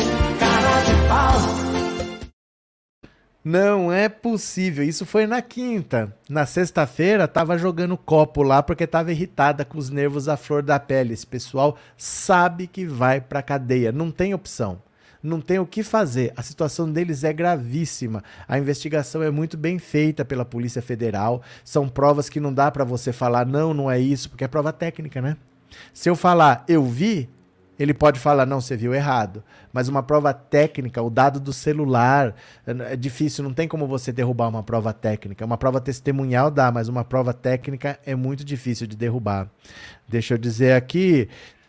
[3.51, 4.85] Não é possível.
[4.85, 6.15] Isso foi na quinta.
[6.29, 10.79] Na sexta-feira, tava jogando copo lá porque tava irritada com os nervos à flor da
[10.79, 11.15] pele.
[11.15, 13.91] Esse pessoal sabe que vai pra cadeia.
[13.91, 14.83] Não tem opção.
[15.23, 16.31] Não tem o que fazer.
[16.37, 18.23] A situação deles é gravíssima.
[18.47, 21.41] A investigação é muito bem feita pela Polícia Federal.
[21.65, 24.75] São provas que não dá para você falar, não, não é isso, porque é prova
[24.75, 25.39] técnica, né?
[25.95, 27.31] Se eu falar, eu vi,
[27.79, 29.43] ele pode falar, não, você viu errado.
[29.73, 32.35] Mas uma prova técnica, o dado do celular,
[32.67, 35.45] é difícil, não tem como você derrubar uma prova técnica.
[35.45, 39.49] Uma prova testemunhal dá, mas uma prova técnica é muito difícil de derrubar.
[40.09, 41.29] Deixa eu dizer aqui,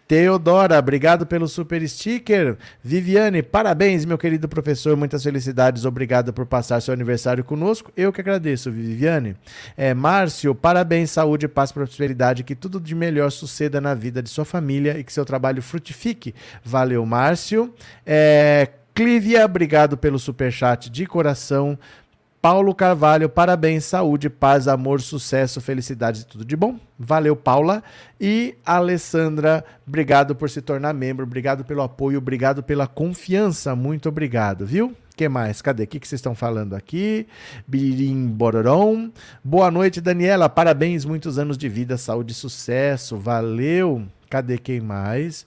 [0.09, 2.57] Teodora, obrigado pelo super sticker.
[2.83, 4.97] Viviane, parabéns, meu querido professor.
[4.97, 5.85] Muitas felicidades.
[5.85, 7.91] Obrigado por passar seu aniversário conosco.
[7.95, 9.35] Eu que agradeço, Viviane.
[9.77, 12.43] É, Márcio, parabéns, saúde, paz, prosperidade.
[12.43, 16.33] Que tudo de melhor suceda na vida de sua família e que seu trabalho frutifique.
[16.65, 17.71] Valeu, Márcio.
[18.03, 21.77] É, Clívia, obrigado pelo super chat de coração.
[22.41, 26.79] Paulo Carvalho, parabéns, saúde, paz, amor, sucesso, felicidade tudo de bom.
[26.97, 27.83] Valeu, Paula.
[28.19, 34.65] E Alessandra, obrigado por se tornar membro, obrigado pelo apoio, obrigado pela confiança, muito obrigado,
[34.65, 34.95] viu?
[35.19, 35.61] que mais?
[35.61, 35.83] Cadê?
[35.83, 37.27] O que, que vocês estão falando aqui?
[37.67, 39.11] Birim Bororom.
[39.43, 40.47] Boa noite, Daniela.
[40.47, 43.17] Parabéns, muitos anos de vida, saúde e sucesso.
[43.17, 44.07] Valeu.
[44.29, 45.45] Cadê quem mais?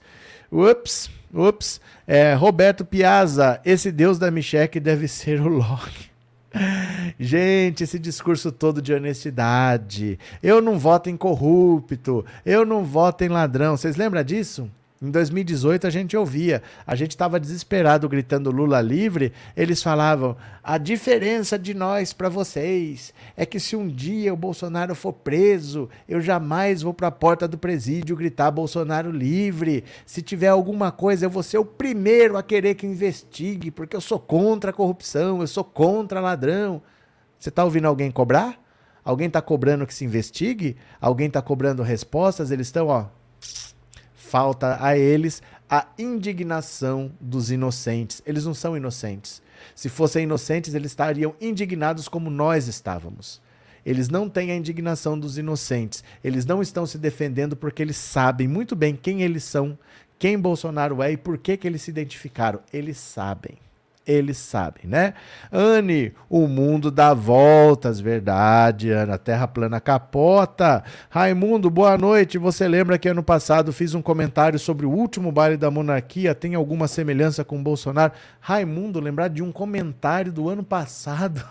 [0.51, 1.81] Ups, ups.
[2.07, 6.12] É, Roberto Piazza, esse deus da Micheque deve ser o Loki.
[7.19, 10.19] Gente, esse discurso todo de honestidade.
[10.43, 13.77] Eu não voto em corrupto, eu não voto em ladrão.
[13.77, 14.71] Vocês lembram disso?
[15.03, 19.33] Em 2018 a gente ouvia, a gente estava desesperado gritando Lula livre.
[19.57, 24.95] Eles falavam: a diferença de nós para vocês é que se um dia o Bolsonaro
[24.95, 29.83] for preso, eu jamais vou para a porta do presídio gritar Bolsonaro livre.
[30.07, 34.01] Se tiver alguma coisa, eu vou ser o primeiro a querer que investigue, porque eu
[34.01, 36.81] sou contra a corrupção, eu sou contra ladrão.
[37.41, 38.57] Você está ouvindo alguém cobrar?
[39.05, 40.77] Alguém está cobrando que se investigue?
[41.01, 42.53] Alguém está cobrando respostas?
[42.53, 43.07] Eles estão, ó
[44.33, 48.23] falta a eles a indignação dos inocentes.
[48.25, 49.43] Eles não são inocentes.
[49.75, 53.43] Se fossem inocentes, eles estariam indignados como nós estávamos.
[53.85, 56.03] Eles não têm a indignação dos inocentes.
[56.25, 59.79] Eles não estão se defendendo porque eles sabem muito bem quem eles são,
[60.19, 62.61] quem Bolsonaro é e por que, que eles se identificaram.
[62.73, 63.59] Eles sabem
[64.07, 65.15] eles sabem, né?
[65.51, 69.17] Anne, o mundo dá voltas, verdade, Ana.
[69.17, 70.83] Terra plana capota.
[71.09, 72.37] Raimundo, boa noite.
[72.37, 76.35] Você lembra que ano passado fiz um comentário sobre o último baile da monarquia?
[76.35, 78.13] Tem alguma semelhança com Bolsonaro?
[78.41, 81.45] Raimundo, lembrar de um comentário do ano passado?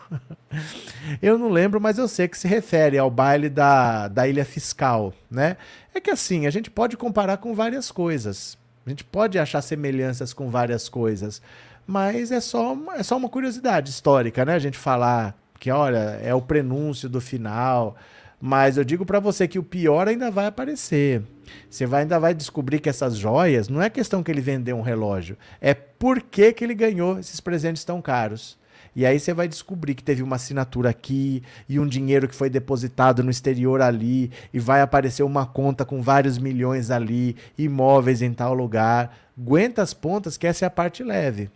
[1.21, 5.13] eu não lembro, mas eu sei que se refere ao baile da, da Ilha Fiscal,
[5.29, 5.55] né?
[5.95, 8.57] É que assim, a gente pode comparar com várias coisas.
[8.85, 11.41] A gente pode achar semelhanças com várias coisas
[11.85, 14.55] mas é só, é só uma curiosidade histórica, né?
[14.55, 17.95] A gente falar que, olha, é o prenúncio do final.
[18.41, 21.21] Mas eu digo para você que o pior ainda vai aparecer.
[21.69, 24.81] Você vai, ainda vai descobrir que essas joias não é questão que ele vendeu um
[24.81, 28.57] relógio, é por que, que ele ganhou esses presentes tão caros.
[28.95, 32.49] E aí você vai descobrir que teve uma assinatura aqui e um dinheiro que foi
[32.49, 38.33] depositado no exterior ali, e vai aparecer uma conta com vários milhões ali, imóveis em
[38.33, 39.15] tal lugar.
[39.37, 41.49] Aguenta as pontas, que essa é a parte leve.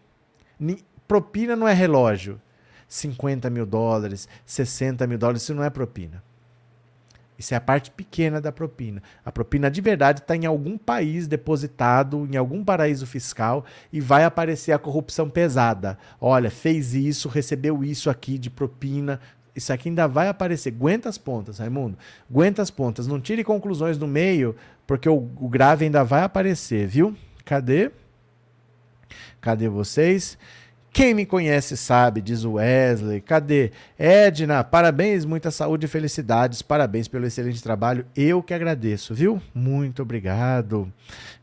[1.08, 2.42] Propina não é relógio.
[2.88, 6.24] 50 mil dólares, 60 mil dólares, isso não é propina.
[7.38, 9.04] Isso é a parte pequena da propina.
[9.24, 14.24] A propina de verdade está em algum país depositado, em algum paraíso fiscal, e vai
[14.24, 15.98] aparecer a corrupção pesada.
[16.20, 19.20] Olha, fez isso, recebeu isso aqui de propina.
[19.54, 20.74] Isso aqui ainda vai aparecer.
[20.74, 21.98] Aguenta as pontas, Raimundo.
[22.30, 23.06] Aguenta as pontas.
[23.06, 24.56] Não tire conclusões no meio,
[24.88, 27.16] porque o, o grave ainda vai aparecer, viu?
[27.44, 27.92] Cadê?
[29.46, 30.40] Cadê vocês?
[30.92, 33.22] Quem me conhece sabe, diz o Wesley.
[33.22, 33.72] Cadê?
[33.96, 36.64] Edna, parabéns, muita saúde e felicidades.
[36.64, 38.08] Parabéns pelo excelente trabalho.
[38.16, 39.40] Eu que agradeço, viu?
[39.54, 40.92] Muito obrigado.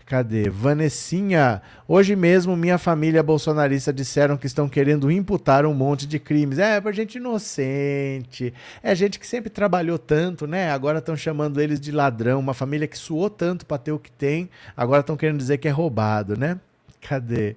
[0.05, 0.51] Cadê?
[0.51, 6.59] Vanessinha, hoje mesmo minha família bolsonarista disseram que estão querendo imputar um monte de crimes.
[6.59, 8.53] É, pra gente inocente.
[8.83, 10.73] É gente que sempre trabalhou tanto, né?
[10.73, 12.41] Agora estão chamando eles de ladrão.
[12.41, 15.69] Uma família que suou tanto para ter o que tem, agora estão querendo dizer que
[15.69, 16.59] é roubado, né?
[17.03, 17.57] Cadê?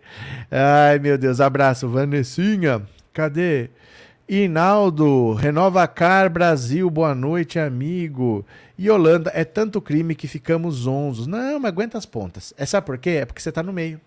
[0.50, 2.82] Ai, meu Deus, abraço, Vanessinha.
[3.14, 3.70] Cadê?
[4.28, 8.44] Inaldo, Renova Car Brasil, boa noite, amigo.
[8.76, 11.28] E Holanda, é tanto crime que ficamos onzos.
[11.28, 12.54] Não, mas aguenta as pontas.
[12.58, 13.12] É sabe por quê?
[13.22, 14.02] É porque você está no meio.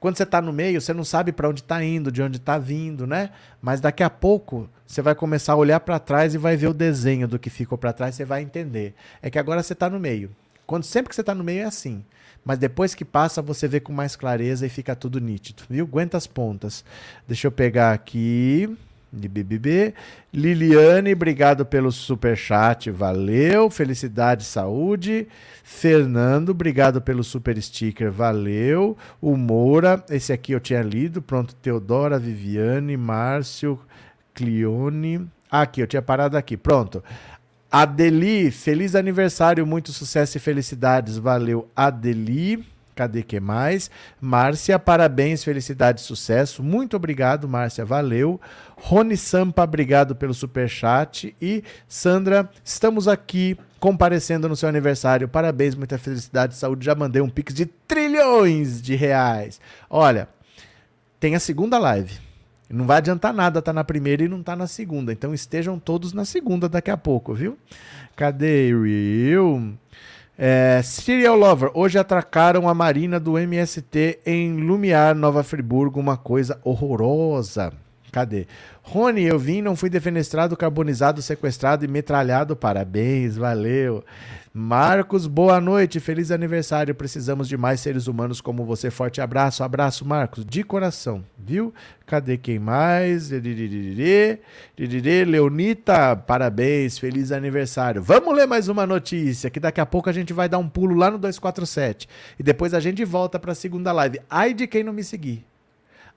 [0.00, 2.58] Quando você está no meio, você não sabe para onde está indo, de onde está
[2.58, 3.30] vindo, né?
[3.60, 6.74] Mas daqui a pouco você vai começar a olhar para trás e vai ver o
[6.74, 8.94] desenho do que ficou para trás, você vai entender.
[9.22, 10.28] É que agora você está no meio.
[10.72, 12.02] Quando sempre que você está no meio é assim
[12.42, 15.84] mas depois que passa você vê com mais clareza e fica tudo nítido, viu?
[15.84, 16.82] Aguenta as pontas.
[17.28, 18.74] Deixa eu pegar aqui
[19.12, 19.92] BBB.
[20.32, 23.68] Liliane, obrigado pelo super chat, valeu.
[23.68, 25.28] Felicidade, saúde.
[25.62, 28.96] Fernando, obrigado pelo super sticker, valeu.
[29.20, 31.20] O Moura, esse aqui eu tinha lido.
[31.20, 33.78] Pronto, Teodora, Viviane, Márcio,
[34.34, 35.28] Clione.
[35.50, 36.56] Ah, aqui, eu tinha parado aqui.
[36.56, 37.04] Pronto.
[37.72, 41.16] Adeli, feliz aniversário, muito sucesso e felicidades.
[41.16, 42.62] Valeu, Adeli.
[42.94, 43.90] Cadê que mais?
[44.20, 46.62] Márcia, parabéns, felicidade sucesso.
[46.62, 48.38] Muito obrigado, Márcia, valeu.
[48.76, 55.26] Rony Sampa, obrigado pelo super chat e Sandra, estamos aqui comparecendo no seu aniversário.
[55.26, 56.84] Parabéns, muita felicidade saúde.
[56.84, 59.58] Já mandei um pix de trilhões de reais.
[59.88, 60.28] Olha,
[61.18, 62.31] tem a segunda live
[62.72, 65.12] não vai adiantar nada estar tá na primeira e não estar tá na segunda.
[65.12, 67.58] Então estejam todos na segunda daqui a pouco, viu?
[68.16, 69.72] Cadê eu?
[70.38, 76.58] É, Serial Lover, hoje atracaram a marina do MST em Lumiar, Nova Friburgo, uma coisa
[76.64, 77.72] horrorosa.
[78.10, 78.46] Cadê?
[78.82, 82.54] Rony, eu vim, não fui defenestrado, carbonizado, sequestrado e metralhado.
[82.54, 84.04] Parabéns, valeu.
[84.54, 86.94] Marcos, boa noite, feliz aniversário.
[86.94, 88.90] Precisamos de mais seres humanos como você.
[88.90, 91.72] Forte abraço, abraço, Marcos, de coração, viu?
[92.04, 93.30] Cadê quem mais?
[95.26, 98.02] Leonita, parabéns, feliz aniversário.
[98.02, 100.94] Vamos ler mais uma notícia, que daqui a pouco a gente vai dar um pulo
[100.94, 102.06] lá no 247
[102.38, 104.20] e depois a gente volta para a segunda live.
[104.28, 105.46] Ai de quem não me seguir.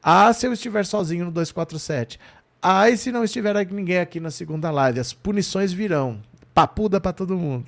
[0.04, 2.20] Ah, se eu estiver sozinho no 247.
[2.62, 6.20] Ai, se não estiver ninguém aqui na segunda live, as punições virão.
[6.56, 7.66] Papuda pra todo mundo.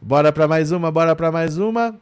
[0.00, 1.94] Bora pra mais uma, bora pra mais uma.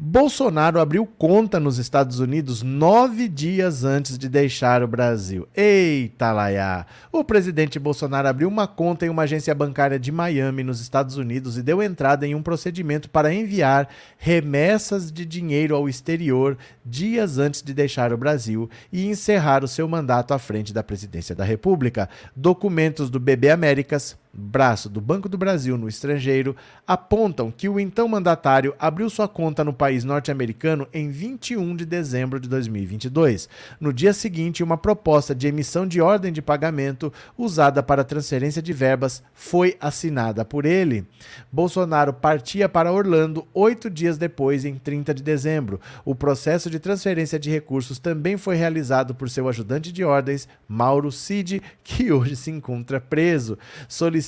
[0.00, 5.48] Bolsonaro abriu conta nos Estados Unidos nove dias antes de deixar o Brasil.
[5.56, 6.86] Eita, Laia!
[7.10, 11.58] O presidente Bolsonaro abriu uma conta em uma agência bancária de Miami, nos Estados Unidos,
[11.58, 17.60] e deu entrada em um procedimento para enviar remessas de dinheiro ao exterior dias antes
[17.60, 22.08] de deixar o Brasil e encerrar o seu mandato à frente da presidência da República.
[22.36, 26.54] Documentos do BB Américas, braço do Banco do Brasil no estrangeiro,
[26.86, 32.38] apontam que o então mandatário abriu sua conta no país norte-americano em 21 de dezembro
[32.38, 33.48] de 2022.
[33.80, 38.72] No dia seguinte, uma proposta de emissão de ordem de pagamento usada para transferência de
[38.72, 41.04] verbas foi assinada por ele.
[41.50, 45.80] Bolsonaro partia para Orlando oito dias depois, em 30 de dezembro.
[46.04, 51.10] O processo de transferência de recursos também foi realizado por seu ajudante de ordens, Mauro
[51.10, 53.58] Cid, que hoje se encontra preso.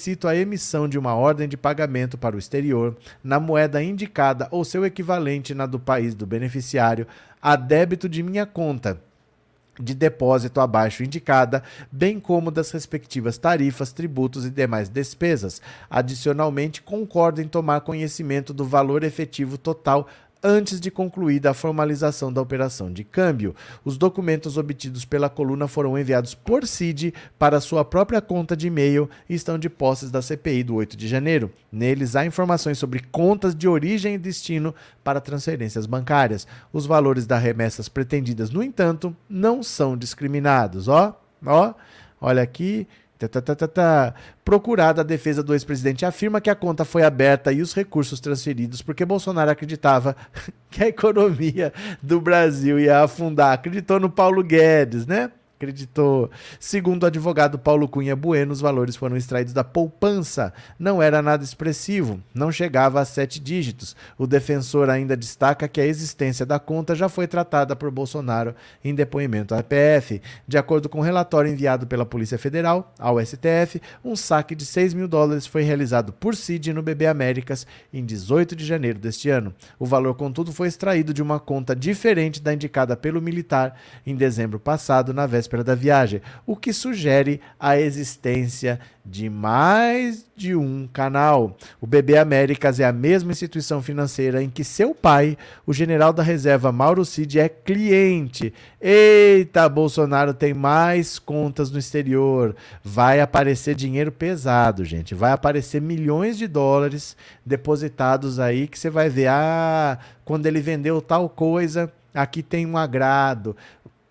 [0.00, 4.64] Solicito a emissão de uma ordem de pagamento para o exterior na moeda indicada ou
[4.64, 7.06] seu equivalente na do país do beneficiário
[7.42, 8.98] a débito de minha conta
[9.78, 15.60] de depósito abaixo indicada, bem como das respectivas tarifas, tributos e demais despesas.
[15.90, 20.08] Adicionalmente, concordo em tomar conhecimento do valor efetivo total
[20.42, 23.54] antes de concluída a formalização da operação de câmbio.
[23.84, 29.08] Os documentos obtidos pela coluna foram enviados por CID para sua própria conta de e-mail
[29.28, 31.50] e estão de posses da CPI do 8 de janeiro.
[31.70, 34.74] Neles há informações sobre contas de origem e destino
[35.04, 36.46] para transferências bancárias.
[36.72, 40.88] Os valores das remessas pretendidas, no entanto, não são discriminados.
[40.88, 41.74] Ó, ó,
[42.20, 42.86] olha aqui.
[43.28, 44.14] Tá.
[44.44, 48.82] Procurada, a defesa do ex-presidente afirma que a conta foi aberta e os recursos transferidos
[48.82, 50.16] porque Bolsonaro acreditava
[50.70, 53.52] que a economia do Brasil ia afundar.
[53.52, 55.30] Acreditou no Paulo Guedes, né?
[55.60, 56.30] Acreditou.
[56.58, 60.54] Segundo o advogado Paulo Cunha Bueno, os valores foram extraídos da poupança.
[60.78, 63.94] Não era nada expressivo, não chegava a sete dígitos.
[64.16, 68.94] O defensor ainda destaca que a existência da conta já foi tratada por Bolsonaro em
[68.94, 70.22] depoimento à PF.
[70.48, 74.94] De acordo com o relatório enviado pela Polícia Federal ao STF, um saque de 6
[74.94, 79.54] mil dólares foi realizado por Cid no BB Américas em 18 de janeiro deste ano.
[79.78, 84.58] O valor, contudo, foi extraído de uma conta diferente da indicada pelo militar em dezembro
[84.58, 91.56] passado, na véspera da viagem, o que sugere a existência de mais de um canal.
[91.80, 95.36] O BB Américas é a mesma instituição financeira em que seu pai,
[95.66, 98.54] o general da reserva Mauro Cid, é cliente.
[98.80, 102.54] Eita, Bolsonaro tem mais contas no exterior.
[102.84, 105.14] Vai aparecer dinheiro pesado, gente.
[105.14, 111.02] Vai aparecer milhões de dólares depositados aí que você vai ver, ah, quando ele vendeu
[111.02, 113.56] tal coisa, aqui tem um agrado.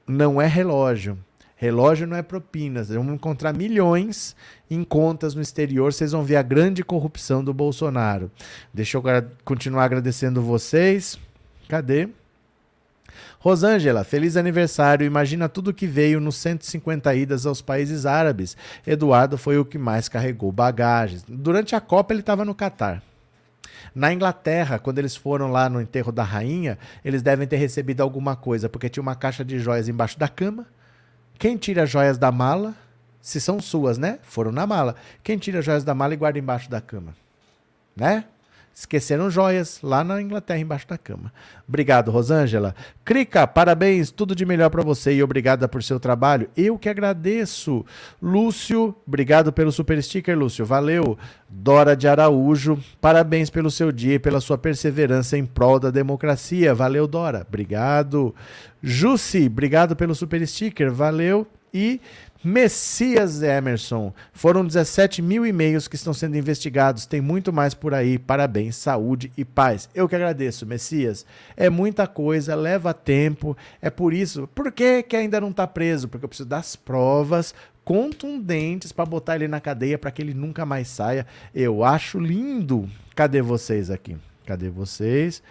[0.06, 1.18] Não é relógio.
[1.60, 2.82] Relógio não é propina.
[2.82, 4.34] Vocês vão encontrar milhões
[4.72, 5.92] em contas no exterior.
[5.92, 8.32] Vocês vão ver a grande corrupção do Bolsonaro.
[8.74, 9.04] Deixa eu
[9.44, 11.20] continuar agradecendo vocês.
[11.68, 12.08] Cadê?
[13.40, 15.06] Rosângela, feliz aniversário.
[15.06, 18.56] Imagina tudo que veio nos 150 idas aos países árabes.
[18.88, 21.26] Eduardo foi o que mais carregou bagagens.
[21.28, 23.04] Durante a Copa ele estava no Catar.
[23.94, 28.34] Na Inglaterra, quando eles foram lá no enterro da rainha, eles devem ter recebido alguma
[28.38, 30.66] coisa, porque tinha uma caixa de joias embaixo da cama.
[31.40, 32.76] Quem tira joias da mala,
[33.22, 34.20] se são suas, né?
[34.24, 34.96] Foram na mala.
[35.24, 37.16] Quem tira joias da mala e guarda embaixo da cama,
[37.96, 38.26] né?
[38.80, 41.34] Esqueceram joias lá na Inglaterra, embaixo da cama.
[41.68, 42.74] Obrigado, Rosângela.
[43.04, 46.50] Crica, parabéns, tudo de melhor para você e obrigada por seu trabalho.
[46.56, 47.86] Eu que agradeço.
[48.22, 50.66] Lúcio, obrigado pelo super sticker, Lúcio.
[50.66, 51.18] Valeu.
[51.50, 56.74] Dora de Araújo, parabéns pelo seu dia e pela sua perseverança em prol da democracia.
[56.74, 57.46] Valeu, Dora.
[57.46, 58.34] Obrigado.
[58.82, 60.90] Jussi, obrigado pelo super sticker.
[60.90, 61.46] Valeu.
[61.74, 62.00] E
[62.44, 64.14] Messias Emerson.
[64.32, 67.06] Foram 17 mil e-mails que estão sendo investigados.
[67.06, 68.18] Tem muito mais por aí.
[68.18, 69.90] Parabéns, saúde e paz.
[69.94, 71.26] Eu que agradeço, Messias.
[71.58, 73.58] É muita coisa, leva tempo.
[73.82, 74.48] É por isso.
[74.56, 76.08] Por que, que ainda não está preso?
[76.08, 80.66] Porque eu preciso das provas contundentes para botar ele na cadeia para que ele nunca
[80.66, 81.28] mais saia.
[81.54, 82.88] Eu acho lindo.
[83.16, 84.16] Cadê vocês aqui?
[84.46, 85.44] Cadê vocês?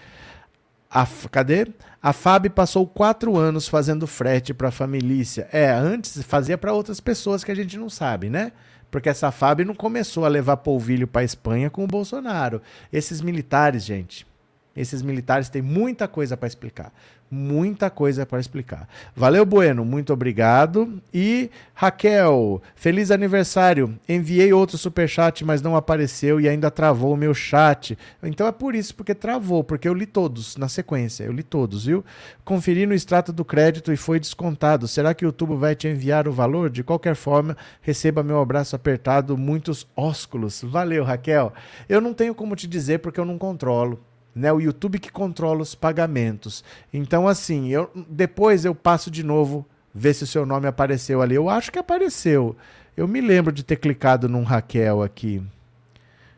[0.90, 1.66] A, cadê?
[2.02, 5.48] A FAB passou quatro anos fazendo frete para a família.
[5.52, 8.52] É, antes fazia para outras pessoas que a gente não sabe, né?
[8.90, 12.62] Porque essa FAB não começou a levar polvilho para Espanha com o Bolsonaro.
[12.90, 14.26] Esses militares, gente,
[14.74, 16.92] Esses militares têm muita coisa para explicar.
[17.30, 18.88] Muita coisa para explicar.
[19.14, 21.00] Valeu, Bueno, muito obrigado.
[21.12, 23.98] E Raquel, feliz aniversário.
[24.08, 27.98] Enviei outro superchat, mas não apareceu e ainda travou o meu chat.
[28.22, 31.24] Então é por isso, porque travou, porque eu li todos na sequência.
[31.24, 32.02] Eu li todos, viu?
[32.46, 34.88] Conferi no extrato do crédito e foi descontado.
[34.88, 36.70] Será que o YouTube vai te enviar o valor?
[36.70, 40.62] De qualquer forma, receba meu abraço apertado, muitos ósculos.
[40.62, 41.52] Valeu, Raquel.
[41.88, 44.00] Eu não tenho como te dizer porque eu não controlo
[44.34, 44.52] né?
[44.52, 46.64] O YouTube que controla os pagamentos.
[46.92, 51.34] Então, assim, eu depois eu passo de novo ver se o seu nome apareceu ali.
[51.34, 52.56] Eu acho que apareceu.
[52.96, 55.42] Eu me lembro de ter clicado num Raquel aqui.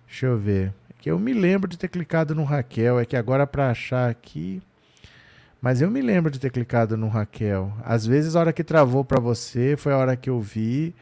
[0.06, 0.72] Deixa eu ver.
[0.98, 2.98] Que eu me lembro de ter clicado no Raquel.
[2.98, 4.62] É que agora para achar aqui.
[5.60, 7.72] Mas eu me lembro de ter clicado no Raquel.
[7.84, 10.94] Às vezes a hora que travou para você foi a hora que eu vi.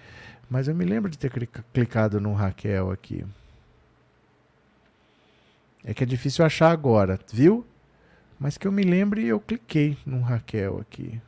[0.50, 1.30] Mas eu me lembro de ter
[1.72, 3.24] clicado no Raquel aqui.
[5.84, 7.64] É que é difícil achar agora, viu?
[8.38, 11.20] Mas que eu me lembre, eu cliquei no Raquel aqui.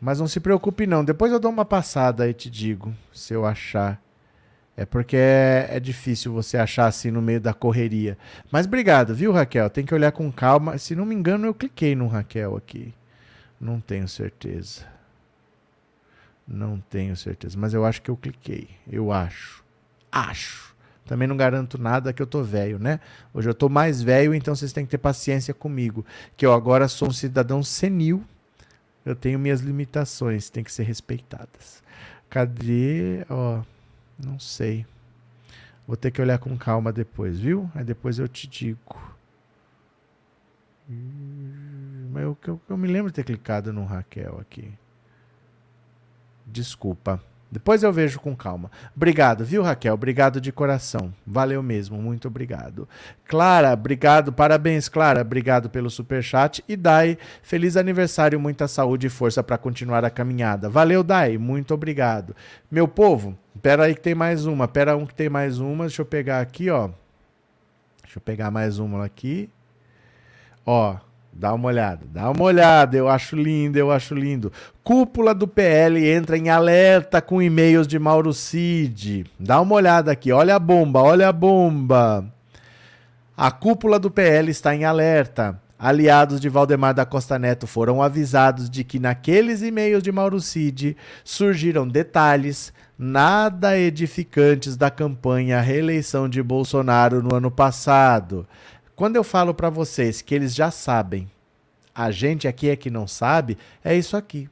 [0.00, 3.44] Mas não se preocupe não, depois eu dou uma passada e te digo, se eu
[3.44, 4.00] achar.
[4.76, 8.16] É porque é, é, difícil você achar assim no meio da correria.
[8.48, 9.68] Mas obrigado, viu, Raquel?
[9.68, 10.78] Tem que olhar com calma.
[10.78, 12.94] Se não me engano, eu cliquei no Raquel aqui.
[13.60, 14.86] Não tenho certeza.
[16.46, 18.68] Não tenho certeza, mas eu acho que eu cliquei.
[18.88, 19.64] Eu acho.
[20.12, 20.67] Acho.
[21.08, 23.00] Também não garanto nada que eu tô velho, né?
[23.32, 26.04] Hoje eu tô mais velho, então vocês têm que ter paciência comigo,
[26.36, 28.22] que eu agora sou um cidadão senil.
[29.06, 31.82] Eu tenho minhas limitações, tem que ser respeitadas.
[32.28, 33.24] Cadê?
[33.30, 33.62] Ó,
[34.22, 34.84] não sei.
[35.86, 37.70] Vou ter que olhar com calma depois, viu?
[37.74, 39.16] Aí depois eu te digo.
[42.10, 44.70] Mas eu, eu, eu me lembro de ter clicado no Raquel aqui.
[46.46, 47.18] Desculpa.
[47.50, 48.70] Depois eu vejo com calma.
[48.94, 49.94] Obrigado, viu, Raquel?
[49.94, 51.12] Obrigado de coração.
[51.26, 52.86] Valeu mesmo, muito obrigado.
[53.24, 55.22] Clara, obrigado, parabéns, Clara.
[55.22, 60.10] Obrigado pelo super chat e Dai, feliz aniversário, muita saúde e força para continuar a
[60.10, 60.68] caminhada.
[60.68, 62.36] Valeu, Dai, muito obrigado.
[62.70, 65.86] Meu povo, pera aí que tem mais uma, pera um que tem mais uma.
[65.86, 66.90] Deixa eu pegar aqui, ó.
[68.02, 69.48] Deixa eu pegar mais uma aqui.
[70.66, 70.96] Ó,
[71.38, 74.50] Dá uma olhada, dá uma olhada, eu acho lindo, eu acho lindo.
[74.82, 79.24] Cúpula do PL entra em alerta com e-mails de Mauro Cid.
[79.38, 82.24] Dá uma olhada aqui, olha a bomba, olha a bomba.
[83.36, 85.62] A cúpula do PL está em alerta.
[85.78, 90.96] Aliados de Valdemar da Costa Neto foram avisados de que naqueles e-mails de Mauro Cid
[91.22, 98.44] surgiram detalhes nada edificantes da campanha à reeleição de Bolsonaro no ano passado.
[98.98, 101.30] Quando eu falo para vocês que eles já sabem,
[101.94, 104.50] a gente aqui é que não sabe, é isso aqui.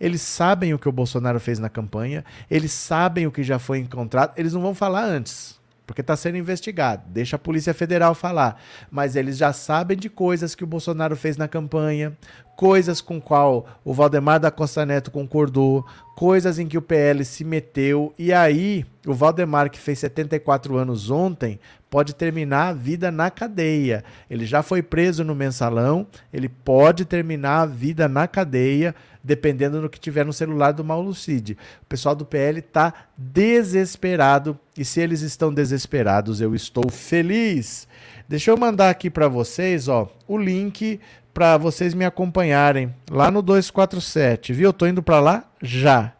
[0.00, 3.78] Eles sabem o que o Bolsonaro fez na campanha, eles sabem o que já foi
[3.78, 7.04] encontrado, eles não vão falar antes, porque está sendo investigado.
[7.06, 8.60] Deixa a Polícia Federal falar.
[8.90, 12.18] Mas eles já sabem de coisas que o Bolsonaro fez na campanha,
[12.56, 15.86] coisas com qual o Valdemar da Costa Neto concordou,
[16.16, 21.10] coisas em que o PL se meteu, e aí o Valdemar, que fez 74 anos
[21.10, 21.60] ontem,
[21.94, 24.02] pode terminar a vida na cadeia.
[24.28, 29.88] Ele já foi preso no mensalão, ele pode terminar a vida na cadeia, dependendo do
[29.88, 31.52] que tiver no celular do Mauro Cid.
[31.52, 37.86] O pessoal do PL está desesperado e se eles estão desesperados, eu estou feliz.
[38.28, 40.98] Deixa eu mandar aqui para vocês, ó, o link
[41.32, 44.70] para vocês me acompanharem lá no 247, viu?
[44.70, 46.12] Eu tô indo para lá já.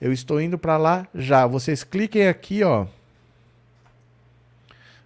[0.00, 1.46] Eu estou indo para lá já.
[1.46, 2.86] Vocês cliquem aqui, ó.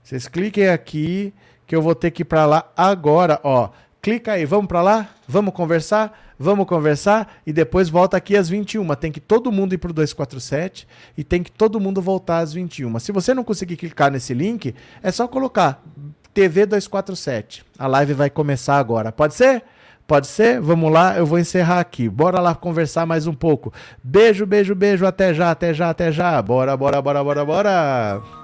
[0.04, 1.32] Vocês cliquem aqui
[1.66, 3.70] que eu vou ter que ir para lá agora, ó.
[4.02, 5.08] Clica aí, vamos para lá?
[5.26, 6.34] Vamos conversar?
[6.38, 8.86] Vamos conversar e depois volta aqui às 21.
[8.96, 10.86] Tem que todo mundo ir pro 247
[11.16, 12.98] e tem que todo mundo voltar às 21.
[12.98, 15.82] Se você não conseguir clicar nesse link, é só colocar
[16.34, 17.64] TV 247.
[17.78, 19.10] A live vai começar agora.
[19.10, 19.62] Pode ser?
[20.06, 20.60] Pode ser?
[20.60, 22.10] Vamos lá, eu vou encerrar aqui.
[22.10, 23.72] Bora lá conversar mais um pouco.
[24.02, 25.06] Beijo, beijo, beijo.
[25.06, 26.42] Até já, até já, até já.
[26.42, 28.43] Bora, bora, bora, bora, bora.